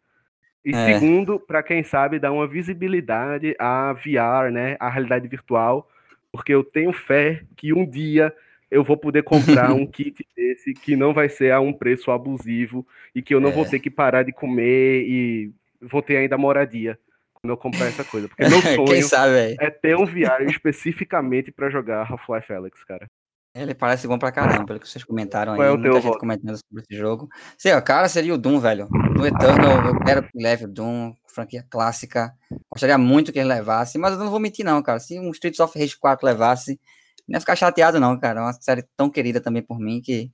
E 0.67 0.75
é. 0.75 0.85
segundo, 0.85 1.39
para 1.39 1.63
quem 1.63 1.81
sabe 1.81 2.19
dar 2.19 2.33
uma 2.33 2.45
visibilidade 2.45 3.55
à 3.57 3.93
VR, 3.93 4.51
né, 4.51 4.75
à 4.81 4.89
realidade 4.89 5.25
virtual, 5.25 5.89
porque 6.29 6.53
eu 6.53 6.61
tenho 6.61 6.91
fé 6.91 7.41
que 7.55 7.71
um 7.71 7.89
dia 7.89 8.35
eu 8.69 8.83
vou 8.83 8.97
poder 8.97 9.23
comprar 9.23 9.71
um 9.71 9.87
kit 9.87 10.27
desse 10.35 10.73
que 10.73 10.97
não 10.97 11.13
vai 11.13 11.29
ser 11.29 11.53
a 11.53 11.61
um 11.61 11.71
preço 11.71 12.11
abusivo 12.11 12.85
e 13.15 13.21
que 13.21 13.33
eu 13.33 13.39
não 13.39 13.51
é. 13.51 13.53
vou 13.53 13.65
ter 13.65 13.79
que 13.79 13.89
parar 13.89 14.23
de 14.23 14.33
comer 14.33 15.05
e 15.07 15.53
vou 15.81 16.01
ter 16.01 16.17
ainda 16.17 16.37
moradia 16.37 16.99
quando 17.35 17.51
eu 17.51 17.57
comprar 17.57 17.85
essa 17.85 18.03
coisa. 18.03 18.27
Porque 18.27 18.43
meu 18.43 18.59
sonho 18.75 19.03
sabe, 19.03 19.55
é 19.61 19.69
ter 19.69 19.95
um 19.95 20.05
VR 20.05 20.43
especificamente 20.49 21.49
para 21.49 21.69
jogar 21.69 22.11
Half-Life 22.11 22.51
Alex, 22.51 22.83
cara. 22.83 23.09
Ele 23.57 23.73
parece 23.73 24.07
bom 24.07 24.19
pra 24.19 24.31
caramba, 24.31 24.65
pelo 24.65 24.79
que 24.79 24.87
vocês 24.87 25.03
comentaram 25.03 25.55
Qual 25.55 25.61
aí. 25.61 25.67
É 25.69 25.75
o 25.75 25.79
muita 25.79 26.01
gente 26.01 26.19
comentando 26.19 26.57
sobre 26.57 26.83
esse 26.83 26.95
jogo. 26.95 27.27
Sei, 27.57 27.73
o 27.73 27.81
cara 27.81 28.07
seria 28.07 28.33
o 28.33 28.37
Doom, 28.37 28.59
velho. 28.59 28.87
No 28.91 29.25
Eternal, 29.25 29.87
eu 29.87 29.99
quero 30.01 30.23
que 30.23 30.37
leve 30.39 30.65
o 30.65 30.67
Doom, 30.67 31.13
franquia 31.27 31.65
clássica. 31.69 32.33
Gostaria 32.69 32.97
muito 32.97 33.33
que 33.33 33.39
ele 33.39 33.49
levasse, 33.49 33.97
mas 33.97 34.13
eu 34.13 34.19
não 34.19 34.29
vou 34.29 34.39
mentir, 34.39 34.63
não, 34.63 34.81
cara. 34.83 34.99
Se 34.99 35.19
um 35.19 35.31
Streets 35.31 35.59
of 35.59 35.77
Rage 35.77 35.97
4 35.97 36.25
levasse, 36.25 36.79
não 37.27 37.35
ia 37.35 37.39
ficar 37.39 37.55
chateado, 37.55 37.99
não, 37.99 38.19
cara. 38.19 38.39
É 38.39 38.43
uma 38.43 38.53
série 38.53 38.83
tão 38.95 39.09
querida 39.09 39.41
também 39.41 39.63
por 39.63 39.79
mim 39.79 40.01
que 40.01 40.31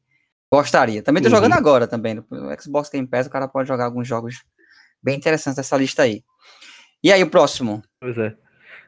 gostaria. 0.52 1.02
Também 1.02 1.24
tô 1.24 1.30
uhum. 1.30 1.36
jogando 1.36 1.54
agora 1.54 1.88
também. 1.88 2.16
No 2.16 2.62
Xbox 2.62 2.90
Game 2.90 3.08
Pass, 3.08 3.28
o 3.28 3.30
cara 3.30 3.48
pode 3.48 3.68
jogar 3.68 3.86
alguns 3.86 4.08
jogos 4.08 4.44
bem 5.02 5.16
interessantes 5.16 5.56
dessa 5.58 5.78
lista 5.78 6.04
aí. 6.04 6.24
E 7.04 7.12
aí, 7.12 7.24
o 7.24 7.30
próximo? 7.30 7.82
Pois 8.00 8.18
é. 8.18 8.36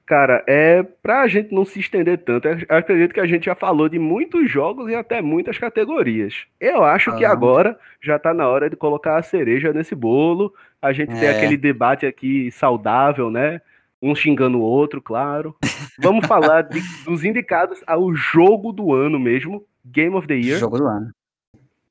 Cara, 0.06 0.44
é 0.46 0.84
pra 0.84 1.28
gente 1.28 1.52
não 1.52 1.66
se 1.66 1.80
estender 1.80 2.20
tanto, 2.20 2.48
eu 2.48 2.58
acredito 2.70 3.14
que 3.14 3.20
a 3.20 3.26
gente 3.26 3.46
já 3.46 3.56
falou 3.56 3.90
de 3.90 3.98
muitos 3.98 4.50
jogos 4.50 4.88
e 4.88 4.94
até 4.94 5.20
muitas 5.20 5.58
categorias. 5.58 6.46
Eu 6.60 6.84
acho 6.84 7.10
ah. 7.10 7.16
que 7.16 7.26
agora 7.26 7.78
já 8.00 8.20
tá 8.20 8.32
na 8.32 8.48
hora 8.48 8.70
de 8.70 8.76
colocar 8.76 9.18
a 9.18 9.24
cereja 9.24 9.74
nesse 9.74 9.96
bolo. 9.96 10.54
A 10.80 10.94
gente 10.94 11.12
é. 11.14 11.20
tem 11.20 11.30
aquele 11.30 11.58
debate 11.58 12.06
aqui 12.06 12.52
saudável, 12.52 13.32
né? 13.32 13.60
Um 14.00 14.14
xingando 14.14 14.60
o 14.60 14.62
outro, 14.62 15.02
claro. 15.02 15.56
Vamos 15.98 16.26
falar 16.28 16.62
de, 16.62 16.80
dos 17.04 17.24
indicados 17.24 17.82
ao 17.88 18.14
jogo 18.14 18.72
do 18.72 18.94
ano 18.94 19.20
mesmo, 19.20 19.66
Game 19.84 20.16
of 20.16 20.28
the 20.28 20.36
Year. 20.36 20.60
Jogo 20.60 20.78
do 20.78 20.88
ano. 20.88 21.12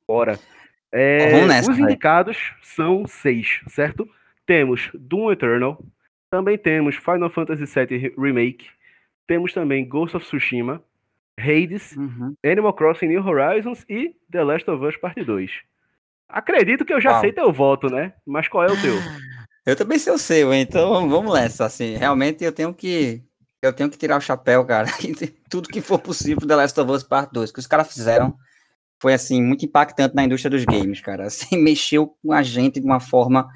Bora. 0.06 0.38
É, 0.92 1.44
nessa, 1.46 1.72
os 1.72 1.78
indicados 1.80 2.52
são 2.62 3.04
seis, 3.08 3.60
certo? 3.66 4.08
Temos 4.46 4.90
Doom 4.94 5.32
Eternal, 5.32 5.82
também 6.34 6.58
temos 6.58 6.96
Final 6.96 7.30
Fantasy 7.30 7.64
VII 7.64 8.12
Remake. 8.18 8.66
Temos 9.24 9.52
também 9.52 9.88
Ghost 9.88 10.16
of 10.16 10.26
Tsushima, 10.26 10.82
Hades, 11.38 11.92
uhum. 11.92 12.34
Animal 12.44 12.72
Crossing 12.72 13.06
New 13.06 13.24
Horizons 13.24 13.84
e 13.88 14.16
The 14.32 14.42
Last 14.42 14.68
of 14.68 14.84
Us 14.84 14.96
Part 14.96 15.22
2. 15.22 15.50
Acredito 16.28 16.84
que 16.84 16.92
eu 16.92 17.00
já 17.00 17.20
sei 17.20 17.32
teu 17.32 17.52
voto, 17.52 17.88
né? 17.88 18.14
Mas 18.26 18.48
qual 18.48 18.64
é 18.64 18.72
o 18.72 18.80
teu? 18.80 18.94
Eu 19.64 19.76
também 19.76 19.96
sei 19.96 20.12
o 20.12 20.18
seu, 20.18 20.52
então 20.52 21.08
vamos 21.08 21.32
nessa. 21.32 21.66
Assim, 21.66 21.96
realmente 21.96 22.42
eu 22.42 22.50
tenho 22.50 22.74
que 22.74 23.22
eu 23.62 23.72
tenho 23.72 23.88
que 23.88 23.96
tirar 23.96 24.16
o 24.16 24.20
chapéu, 24.20 24.64
cara. 24.64 24.88
Tudo 25.48 25.68
que 25.68 25.80
for 25.80 26.00
possível 26.00 26.48
The 26.48 26.56
Last 26.56 26.80
of 26.80 26.90
Us 26.90 27.04
Part 27.04 27.32
2, 27.32 27.52
que 27.52 27.60
os 27.60 27.66
caras 27.68 27.92
fizeram 27.92 28.36
foi 29.00 29.14
assim 29.14 29.40
muito 29.40 29.64
impactante 29.64 30.16
na 30.16 30.24
indústria 30.24 30.50
dos 30.50 30.64
games, 30.64 31.00
cara. 31.00 31.26
Assim, 31.26 31.56
mexeu 31.62 32.08
com 32.20 32.32
a 32.32 32.42
gente 32.42 32.80
de 32.80 32.86
uma 32.86 32.98
forma 32.98 33.48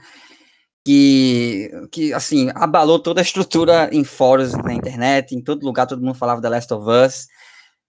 que, 0.88 1.70
que 1.92 2.14
assim, 2.14 2.48
abalou 2.54 2.98
toda 2.98 3.20
a 3.20 3.22
estrutura 3.22 3.90
em 3.92 4.04
fóruns 4.04 4.54
na 4.54 4.72
internet, 4.72 5.34
em 5.34 5.40
todo 5.42 5.66
lugar, 5.66 5.86
todo 5.86 6.00
mundo 6.00 6.14
falava 6.14 6.40
The 6.40 6.48
Last 6.48 6.72
of 6.72 6.86
Us. 6.88 7.28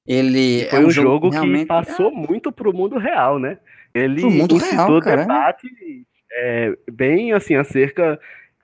Ele 0.05 0.67
foi 0.69 0.79
é 0.79 0.81
um, 0.81 0.88
um 0.88 0.91
jogo, 0.91 1.31
jogo 1.31 1.47
que 1.47 1.65
passou 1.65 2.09
é... 2.09 2.12
muito 2.12 2.51
pro 2.51 2.73
mundo 2.73 2.97
real, 2.97 3.39
né? 3.39 3.57
Ele 3.93 4.19
pro 4.19 4.29
mundo 4.29 4.57
real, 4.57 4.99
cara. 4.99 5.21
debate 5.21 5.67
é, 6.29 6.77
bem 6.91 7.31
assim 7.31 7.55
acerca 7.55 8.19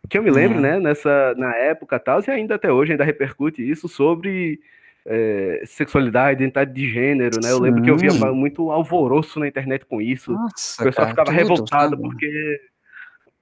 que 0.10 0.18
eu 0.18 0.24
me 0.24 0.30
lembro, 0.30 0.58
é. 0.58 0.62
né, 0.62 0.80
nessa 0.82 1.34
na 1.38 1.56
época 1.56 1.98
tal, 1.98 2.20
e 2.20 2.30
ainda 2.30 2.56
até 2.56 2.70
hoje 2.70 2.92
ainda 2.92 3.06
repercute 3.06 3.68
isso 3.68 3.88
sobre 3.88 4.60
é, 5.08 5.62
sexualidade, 5.66 6.42
identidade 6.42 6.74
de 6.74 6.92
gênero, 6.92 7.40
né? 7.42 7.54
Eu 7.54 7.60
lembro 7.60 7.82
que 7.82 7.90
eu 7.90 7.98
via 7.98 8.12
muito 8.34 8.70
alvoroço 8.70 9.40
na 9.40 9.48
internet 9.48 9.86
com 9.86 10.02
isso. 10.02 10.34
Nossa, 10.34 10.82
o 10.82 10.86
pessoal 10.86 11.08
cara, 11.08 11.10
ficava 11.10 11.30
tudo, 11.30 11.38
revoltado 11.38 11.96
tudo. 11.96 12.10
porque 12.10 12.60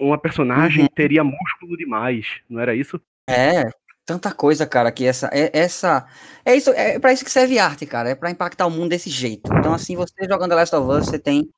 uma 0.03 0.17
personagem 0.17 0.83
uhum. 0.83 0.89
teria 0.93 1.23
músculo 1.23 1.77
demais, 1.77 2.27
não 2.49 2.59
era 2.59 2.75
isso? 2.75 2.99
É, 3.27 3.69
tanta 4.05 4.31
coisa, 4.31 4.65
cara, 4.65 4.91
que 4.91 5.05
essa 5.05 5.29
é 5.31 5.49
essa 5.53 6.05
é 6.45 6.55
isso, 6.55 6.71
é 6.71 6.99
para 6.99 7.13
isso 7.13 7.23
que 7.23 7.31
serve 7.31 7.57
arte, 7.57 7.85
cara, 7.85 8.09
é 8.09 8.15
para 8.15 8.31
impactar 8.31 8.65
o 8.65 8.71
mundo 8.71 8.89
desse 8.89 9.09
jeito. 9.09 9.51
Então 9.57 9.73
assim, 9.73 9.95
você 9.95 10.13
jogando 10.27 10.49
The 10.49 10.55
Last 10.55 10.75
of 10.75 10.91
Us, 10.91 11.05
você 11.07 11.19
tem 11.19 11.49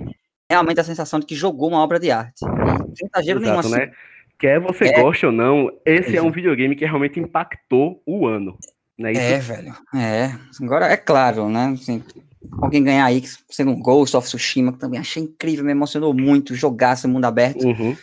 realmente 0.50 0.80
a 0.80 0.84
sensação 0.84 1.20
de 1.20 1.26
que 1.26 1.36
jogou 1.36 1.70
uma 1.70 1.80
obra 1.80 2.00
de 2.00 2.12
arte. 2.12 2.46
E 2.46 2.98
sem 2.98 3.10
exagero 3.14 3.40
nenhum 3.40 3.60
assim. 3.60 3.72
Né? 3.72 3.92
Quer 4.38 4.60
você 4.60 4.86
é, 4.86 5.02
goste 5.02 5.26
ou 5.26 5.32
não, 5.32 5.72
esse 5.86 6.16
é, 6.16 6.20
é 6.20 6.22
um 6.22 6.32
videogame 6.32 6.76
que 6.76 6.86
realmente 6.86 7.20
impactou 7.20 8.02
o 8.06 8.28
ano. 8.28 8.58
Não 8.98 9.10
é, 9.10 9.12
isso? 9.12 9.22
é, 9.22 9.40
velho. 9.40 9.76
É. 9.94 10.32
Agora 10.62 10.86
é 10.88 10.98
claro, 10.98 11.50
né? 11.50 11.74
Assim, 11.74 12.04
alguém 12.62 12.84
ganhar 12.84 13.06
aí, 13.06 13.24
sendo 13.50 13.72
um 13.72 13.82
Ghost 13.82 14.16
of 14.16 14.28
Tsushima, 14.28 14.72
que 14.72 14.80
também 14.80 15.00
achei 15.00 15.24
incrível, 15.24 15.66
me 15.66 15.72
emocionou 15.72 16.14
muito 16.14 16.54
jogar 16.54 16.94
esse 16.94 17.08
mundo 17.08 17.26
aberto. 17.26 17.66
Uhum 17.66 17.96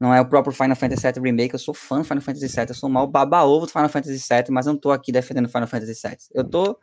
não 0.00 0.12
é 0.12 0.20
o 0.20 0.26
próprio 0.26 0.54
Final 0.54 0.76
Fantasy 0.76 1.02
VII 1.06 1.22
Remake, 1.22 1.54
eu 1.54 1.58
sou 1.58 1.74
fã 1.74 1.98
do 1.98 2.04
Final 2.04 2.20
Fantasy 2.20 2.48
VII, 2.48 2.66
eu 2.68 2.74
sou 2.74 2.88
mal 2.88 3.06
baba-ovo 3.06 3.66
do 3.66 3.72
Final 3.72 3.88
Fantasy 3.88 4.18
VII, 4.28 4.50
mas 4.50 4.66
eu 4.66 4.72
não 4.72 4.80
tô 4.80 4.90
aqui 4.90 5.12
defendendo 5.12 5.48
Final 5.48 5.68
Fantasy 5.68 6.06
VII. 6.06 6.16
Eu 6.34 6.44
tô 6.44 6.78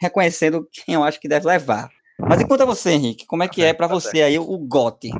reconhecendo 0.00 0.66
quem 0.72 0.94
eu 0.94 1.04
acho 1.04 1.20
que 1.20 1.28
deve 1.28 1.46
levar. 1.46 1.88
Mas 2.18 2.40
e 2.40 2.46
quanto 2.46 2.62
a 2.62 2.66
você, 2.66 2.90
Henrique, 2.90 3.26
como 3.26 3.42
é 3.42 3.48
que 3.48 3.62
é 3.62 3.72
para 3.72 3.88
tá 3.88 3.94
você 3.94 4.22
aí 4.22 4.38
o 4.38 4.58
GOT? 4.58 5.10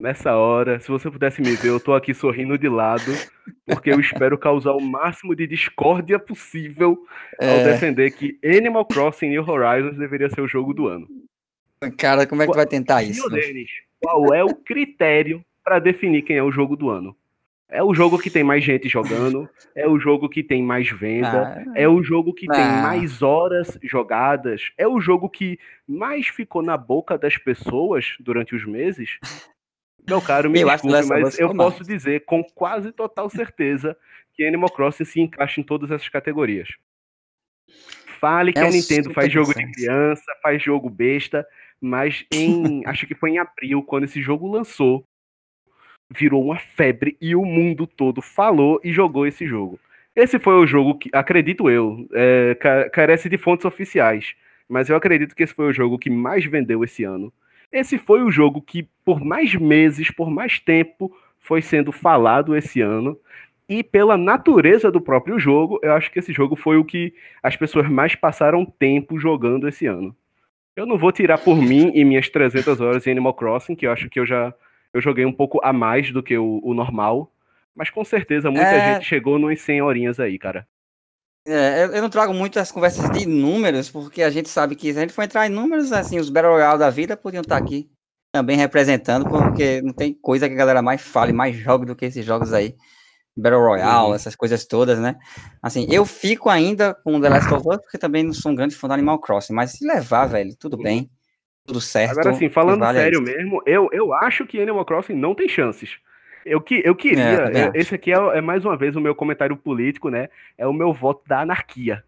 Nessa 0.00 0.34
hora, 0.34 0.80
se 0.80 0.88
você 0.88 1.08
pudesse 1.08 1.40
me 1.40 1.54
ver, 1.54 1.68
eu 1.68 1.78
tô 1.78 1.94
aqui 1.94 2.12
sorrindo 2.12 2.58
de 2.58 2.68
lado, 2.68 3.12
porque 3.66 3.90
eu 3.90 4.00
espero 4.00 4.36
causar 4.36 4.72
o 4.72 4.80
máximo 4.80 5.36
de 5.36 5.46
discórdia 5.46 6.18
possível 6.18 6.98
ao 7.40 7.48
é... 7.48 7.64
defender 7.72 8.10
que 8.10 8.36
Animal 8.44 8.84
Crossing 8.86 9.28
New 9.28 9.48
Horizons 9.48 9.96
deveria 9.96 10.28
ser 10.28 10.40
o 10.40 10.48
jogo 10.48 10.74
do 10.74 10.88
ano. 10.88 11.06
Cara, 11.96 12.26
como 12.26 12.42
é 12.42 12.46
que 12.46 12.56
vai 12.56 12.66
tentar 12.66 13.02
isso? 13.04 13.28
Denis, 13.28 13.70
qual 14.00 14.34
é 14.34 14.42
o 14.42 14.54
critério 14.54 15.44
para 15.62 15.78
definir 15.78 16.22
quem 16.22 16.36
é 16.36 16.42
o 16.42 16.52
jogo 16.52 16.76
do 16.76 16.90
ano? 16.90 17.16
É 17.68 17.82
o 17.82 17.94
jogo 17.94 18.18
que 18.18 18.28
tem 18.28 18.44
mais 18.44 18.62
gente 18.62 18.86
jogando, 18.86 19.48
é 19.74 19.88
o 19.88 19.98
jogo 19.98 20.28
que 20.28 20.42
tem 20.42 20.62
mais 20.62 20.90
venda, 20.90 21.64
ah, 21.66 21.72
é 21.74 21.88
o 21.88 22.02
jogo 22.02 22.34
que 22.34 22.46
ah. 22.50 22.52
tem 22.52 22.64
mais 22.64 23.22
horas 23.22 23.78
jogadas, 23.82 24.70
é 24.76 24.86
o 24.86 25.00
jogo 25.00 25.26
que 25.30 25.58
mais 25.88 26.26
ficou 26.26 26.60
na 26.60 26.76
boca 26.76 27.16
das 27.16 27.38
pessoas 27.38 28.14
durante 28.20 28.54
os 28.54 28.66
meses. 28.66 29.18
Meu 30.06 30.20
caro, 30.20 30.50
me 30.50 30.60
eu 30.60 30.68
desculpe, 30.68 31.06
mas 31.06 31.38
eu 31.38 31.54
posso 31.54 31.82
dizer 31.82 32.26
com 32.26 32.44
quase 32.44 32.92
total 32.92 33.30
certeza 33.30 33.96
que 34.34 34.44
Animal 34.44 34.70
Crossing 34.70 35.04
se 35.04 35.20
encaixa 35.20 35.58
em 35.58 35.64
todas 35.64 35.90
essas 35.90 36.08
categorias. 36.10 36.68
Fale 38.20 38.52
que 38.52 38.58
é 38.58 38.66
a 38.66 38.70
Nintendo 38.70 39.12
faz 39.14 39.32
jogo 39.32 39.54
de 39.54 39.72
criança, 39.72 40.24
faz 40.42 40.62
jogo 40.62 40.90
besta, 40.90 41.46
mas 41.80 42.26
em 42.30 42.84
acho 42.86 43.06
que 43.06 43.14
foi 43.14 43.30
em 43.30 43.38
abril 43.38 43.82
quando 43.82 44.04
esse 44.04 44.20
jogo 44.20 44.46
lançou, 44.46 45.06
virou 46.16 46.44
uma 46.44 46.58
febre 46.58 47.16
e 47.20 47.34
o 47.34 47.44
mundo 47.44 47.86
todo 47.86 48.20
falou 48.20 48.80
e 48.82 48.92
jogou 48.92 49.26
esse 49.26 49.46
jogo. 49.46 49.78
Esse 50.14 50.38
foi 50.38 50.54
o 50.54 50.66
jogo 50.66 50.98
que, 50.98 51.08
acredito 51.12 51.70
eu, 51.70 52.06
é, 52.12 52.56
carece 52.92 53.28
de 53.28 53.38
fontes 53.38 53.64
oficiais, 53.64 54.34
mas 54.68 54.88
eu 54.88 54.96
acredito 54.96 55.34
que 55.34 55.42
esse 55.42 55.54
foi 55.54 55.66
o 55.68 55.72
jogo 55.72 55.98
que 55.98 56.10
mais 56.10 56.44
vendeu 56.44 56.84
esse 56.84 57.02
ano. 57.04 57.32
Esse 57.72 57.96
foi 57.96 58.22
o 58.22 58.30
jogo 58.30 58.60
que, 58.60 58.86
por 59.04 59.24
mais 59.24 59.54
meses, 59.54 60.10
por 60.10 60.30
mais 60.30 60.58
tempo, 60.58 61.10
foi 61.40 61.62
sendo 61.62 61.90
falado 61.90 62.54
esse 62.54 62.82
ano. 62.82 63.18
E 63.66 63.82
pela 63.82 64.18
natureza 64.18 64.90
do 64.90 65.00
próprio 65.00 65.38
jogo, 65.38 65.80
eu 65.82 65.94
acho 65.94 66.10
que 66.10 66.18
esse 66.18 66.32
jogo 66.32 66.56
foi 66.56 66.76
o 66.76 66.84
que 66.84 67.14
as 67.42 67.56
pessoas 67.56 67.88
mais 67.88 68.14
passaram 68.14 68.66
tempo 68.66 69.18
jogando 69.18 69.66
esse 69.66 69.86
ano. 69.86 70.14
Eu 70.76 70.84
não 70.84 70.98
vou 70.98 71.12
tirar 71.12 71.38
por 71.38 71.56
mim 71.56 71.90
e 71.94 72.04
minhas 72.04 72.28
300 72.28 72.80
horas 72.80 73.06
em 73.06 73.10
Animal 73.10 73.34
Crossing, 73.34 73.74
que 73.74 73.86
eu 73.86 73.92
acho 73.92 74.10
que 74.10 74.20
eu 74.20 74.26
já 74.26 74.52
eu 74.92 75.00
joguei 75.00 75.24
um 75.24 75.32
pouco 75.32 75.60
a 75.62 75.72
mais 75.72 76.12
do 76.12 76.22
que 76.22 76.36
o, 76.36 76.60
o 76.62 76.74
normal. 76.74 77.32
Mas 77.74 77.90
com 77.90 78.04
certeza 78.04 78.50
muita 78.50 78.66
é... 78.66 78.94
gente 78.94 79.06
chegou 79.06 79.38
nos 79.38 79.60
100 79.60 79.82
horinhas 79.82 80.20
aí, 80.20 80.38
cara. 80.38 80.66
É, 81.46 81.84
eu 81.84 82.02
não 82.02 82.10
trago 82.10 82.32
muito 82.32 82.58
as 82.60 82.70
conversas 82.70 83.10
de 83.10 83.26
números, 83.26 83.90
porque 83.90 84.22
a 84.22 84.30
gente 84.30 84.48
sabe 84.48 84.76
que 84.76 84.92
se 84.92 84.98
a 84.98 85.02
gente 85.02 85.12
for 85.12 85.22
entrar 85.22 85.46
em 85.46 85.50
números, 85.50 85.92
assim, 85.92 86.18
os 86.18 86.30
Battle 86.30 86.52
Royale 86.52 86.78
da 86.78 86.90
vida 86.90 87.16
podiam 87.16 87.40
estar 87.40 87.56
aqui 87.56 87.90
também 88.32 88.56
representando, 88.56 89.28
porque 89.28 89.82
não 89.82 89.92
tem 89.92 90.14
coisa 90.14 90.48
que 90.48 90.54
a 90.54 90.58
galera 90.58 90.80
mais 90.80 91.02
fale, 91.02 91.32
mais 91.32 91.56
jogue 91.56 91.84
do 91.84 91.96
que 91.96 92.06
esses 92.06 92.24
jogos 92.24 92.52
aí. 92.52 92.76
Battle 93.36 93.60
Royale, 93.60 94.08
uhum. 94.08 94.14
essas 94.14 94.36
coisas 94.36 94.64
todas, 94.66 94.98
né? 94.98 95.16
Assim, 95.62 95.86
eu 95.90 96.04
fico 96.04 96.48
ainda 96.48 96.94
com 96.94 97.20
The 97.20 97.28
Last 97.28 97.52
of 97.52 97.68
Us, 97.68 97.78
porque 97.78 97.98
também 97.98 98.22
não 98.22 98.32
sou 98.32 98.52
um 98.52 98.54
grande 98.54 98.76
fã 98.76 98.86
do 98.86 98.94
Animal 98.94 99.18
Crossing, 99.18 99.54
mas 99.54 99.72
se 99.72 99.86
levar, 99.86 100.26
velho, 100.26 100.54
tudo 100.58 100.76
bem, 100.76 101.10
tudo 101.64 101.80
certo. 101.80 102.12
Agora, 102.12 102.30
assim, 102.30 102.48
falando 102.48 102.80
vale 102.80 102.98
sério 102.98 103.22
mesmo, 103.22 103.62
eu, 103.64 103.88
eu 103.92 104.12
acho 104.12 104.46
que 104.46 104.60
Animal 104.60 104.84
Crossing 104.84 105.14
não 105.14 105.34
tem 105.34 105.48
chances. 105.48 105.98
Eu, 106.44 106.60
que, 106.60 106.82
eu 106.84 106.94
queria. 106.94 107.50
É, 107.52 107.72
esse 107.74 107.94
aqui 107.94 108.12
é, 108.12 108.16
é, 108.16 108.40
mais 108.40 108.64
uma 108.64 108.76
vez 108.76 108.96
o 108.96 109.00
meu 109.00 109.14
comentário 109.14 109.56
político, 109.56 110.08
né? 110.08 110.28
É 110.58 110.66
o 110.66 110.72
meu 110.72 110.92
voto 110.92 111.22
da 111.26 111.40
anarquia. 111.40 112.04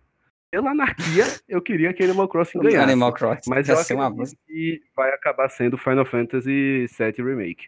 Pela 0.51 0.71
anarquia, 0.71 1.25
eu 1.49 1.62
queria 1.62 1.93
que 1.93 2.03
Animal 2.03 2.29
Crossing 2.29 2.59
ganhasse. 2.59 2.79
Animal 2.79 3.12
Crossing. 3.12 3.49
Mas 3.51 3.69
eu 3.69 3.79
acho 3.79 3.95
uma... 3.95 4.12
que 4.47 4.83
vai 4.97 5.11
acabar 5.11 5.49
sendo 5.49 5.79
Final 5.79 6.05
Fantasy 6.05 6.87
VII 6.87 7.25
Remake. 7.25 7.67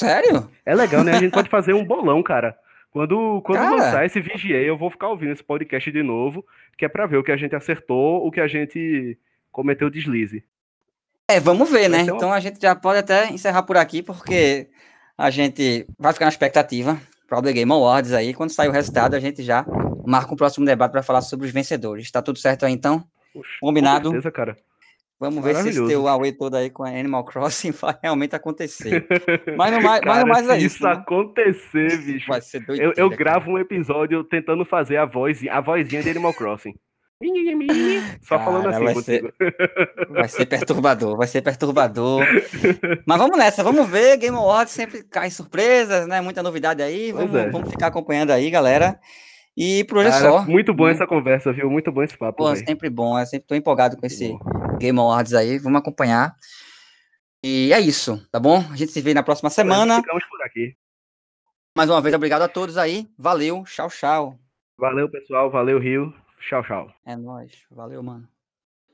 Sério? 0.00 0.50
É 0.64 0.74
legal, 0.74 1.04
né? 1.04 1.12
A 1.12 1.20
gente 1.20 1.32
pode 1.32 1.48
fazer 1.50 1.74
um 1.74 1.84
bolão, 1.84 2.22
cara. 2.22 2.56
Quando, 2.90 3.42
quando 3.42 3.58
cara... 3.58 3.70
lançar 3.70 4.06
esse 4.06 4.20
VGA, 4.20 4.56
eu 4.56 4.76
vou 4.76 4.90
ficar 4.90 5.08
ouvindo 5.08 5.32
esse 5.32 5.44
podcast 5.44 5.90
de 5.90 6.02
novo, 6.02 6.44
que 6.76 6.84
é 6.84 6.88
pra 6.88 7.06
ver 7.06 7.18
o 7.18 7.22
que 7.22 7.32
a 7.32 7.36
gente 7.36 7.54
acertou, 7.54 8.26
o 8.26 8.30
que 8.30 8.40
a 8.40 8.48
gente 8.48 9.18
cometeu 9.50 9.90
deslize. 9.90 10.44
É, 11.28 11.38
vamos 11.38 11.70
ver, 11.70 11.88
né? 11.88 12.00
Então 12.02 12.32
a 12.32 12.40
gente 12.40 12.60
já 12.60 12.74
pode 12.74 13.00
até 13.00 13.30
encerrar 13.30 13.62
por 13.62 13.76
aqui, 13.76 14.02
porque 14.02 14.68
a 15.16 15.30
gente 15.30 15.86
vai 15.98 16.12
ficar 16.12 16.24
na 16.24 16.30
expectativa 16.30 16.98
para 17.26 17.38
o 17.38 17.42
The 17.42 17.52
Game 17.52 17.70
Awards 17.70 18.12
aí. 18.12 18.32
Quando 18.32 18.50
sair 18.50 18.68
o 18.68 18.72
resultado, 18.72 19.14
a 19.14 19.20
gente 19.20 19.42
já 19.42 19.66
marca 20.06 20.32
um 20.32 20.36
próximo 20.36 20.64
debate 20.64 20.92
para 20.92 21.02
falar 21.02 21.20
sobre 21.20 21.46
os 21.46 21.52
vencedores. 21.52 22.10
Tá 22.10 22.22
tudo 22.22 22.38
certo 22.38 22.64
aí 22.64 22.72
então? 22.72 23.04
Puxa, 23.34 23.50
Combinado? 23.60 24.08
Com 24.08 24.14
certeza, 24.14 24.32
cara. 24.32 24.56
Vamos 25.20 25.42
ver 25.42 25.56
se 25.56 25.70
esse 25.70 25.86
teu 25.86 26.04
Huawei 26.04 26.30
todo 26.30 26.54
aí 26.54 26.70
com 26.70 26.84
a 26.84 26.88
Animal 26.88 27.24
Crossing 27.24 27.72
vai 27.82 27.94
realmente 28.00 28.36
acontecer. 28.36 29.04
Mas 29.58 29.72
não 29.72 29.82
mais, 29.82 30.00
cara, 30.00 30.24
mas 30.24 30.42
não 30.42 30.48
mais 30.48 30.48
é 30.48 30.56
isso. 30.58 30.76
isso 30.76 30.84
né? 30.84 30.92
acontecer, 30.92 31.98
bicho. 31.98 32.28
Vai 32.28 32.40
ser 32.40 32.60
doideira, 32.60 32.94
eu, 32.96 33.10
eu 33.10 33.16
gravo 33.16 33.50
um 33.50 33.58
episódio 33.58 34.22
tentando 34.22 34.64
fazer 34.64 34.96
a 34.96 35.04
voz, 35.04 35.44
a 35.48 35.60
vozinha 35.60 36.02
de 36.02 36.10
Animal 36.10 36.32
Crossing. 36.32 36.74
Só 38.22 38.38
Cara, 38.38 38.44
falando 38.44 38.68
assim 38.68 38.84
vai 38.84 38.94
contigo. 38.94 39.32
Ser, 39.36 39.56
vai 40.10 40.28
ser 40.28 40.46
perturbador, 40.46 41.16
vai 41.16 41.26
ser 41.26 41.42
perturbador. 41.42 42.24
Mas 43.04 43.18
vamos 43.18 43.36
nessa, 43.36 43.64
vamos 43.64 43.88
ver. 43.88 44.16
Game 44.18 44.36
Awards 44.36 44.72
sempre 44.72 45.02
cai 45.02 45.30
surpresas, 45.30 46.06
né? 46.06 46.20
Muita 46.20 46.42
novidade 46.42 46.80
aí. 46.80 47.10
Vamos, 47.10 47.34
é. 47.34 47.50
vamos 47.50 47.70
ficar 47.70 47.88
acompanhando 47.88 48.30
aí, 48.30 48.48
galera. 48.50 49.00
E 49.56 49.82
por 49.84 49.98
hoje 49.98 50.08
é 50.08 50.12
só. 50.12 50.44
Muito 50.44 50.72
bom 50.72 50.84
né? 50.84 50.92
essa 50.92 51.08
conversa, 51.08 51.52
viu? 51.52 51.68
Muito 51.68 51.90
bom 51.90 52.04
esse 52.04 52.16
papo. 52.16 52.38
Pô, 52.38 52.54
sempre 52.54 52.88
bom. 52.88 53.18
Eu 53.18 53.26
sempre 53.26 53.48
tô 53.48 53.56
empolgado 53.56 53.96
com 53.96 54.06
esse 54.06 54.32
Game 54.78 54.98
Awards 54.98 55.34
aí. 55.34 55.58
Vamos 55.58 55.80
acompanhar. 55.80 56.36
E 57.44 57.72
é 57.72 57.80
isso, 57.80 58.24
tá 58.30 58.38
bom? 58.38 58.64
A 58.70 58.76
gente 58.76 58.92
se 58.92 59.00
vê 59.00 59.12
na 59.12 59.24
próxima 59.24 59.50
semana. 59.50 59.96
Ficamos 59.96 60.24
por 60.26 60.42
aqui. 60.42 60.76
Mais 61.76 61.90
uma 61.90 62.00
vez, 62.00 62.14
obrigado 62.14 62.42
a 62.42 62.48
todos 62.48 62.76
aí. 62.76 63.08
Valeu, 63.18 63.64
tchau, 63.64 63.88
tchau. 63.88 64.38
Valeu, 64.78 65.10
pessoal. 65.10 65.50
Valeu, 65.50 65.80
Rio. 65.80 66.12
Tchau, 66.40 66.62
tchau. 66.62 66.94
É 67.04 67.16
nóis. 67.16 67.66
Valeu, 67.70 68.02
mano. 68.02 68.28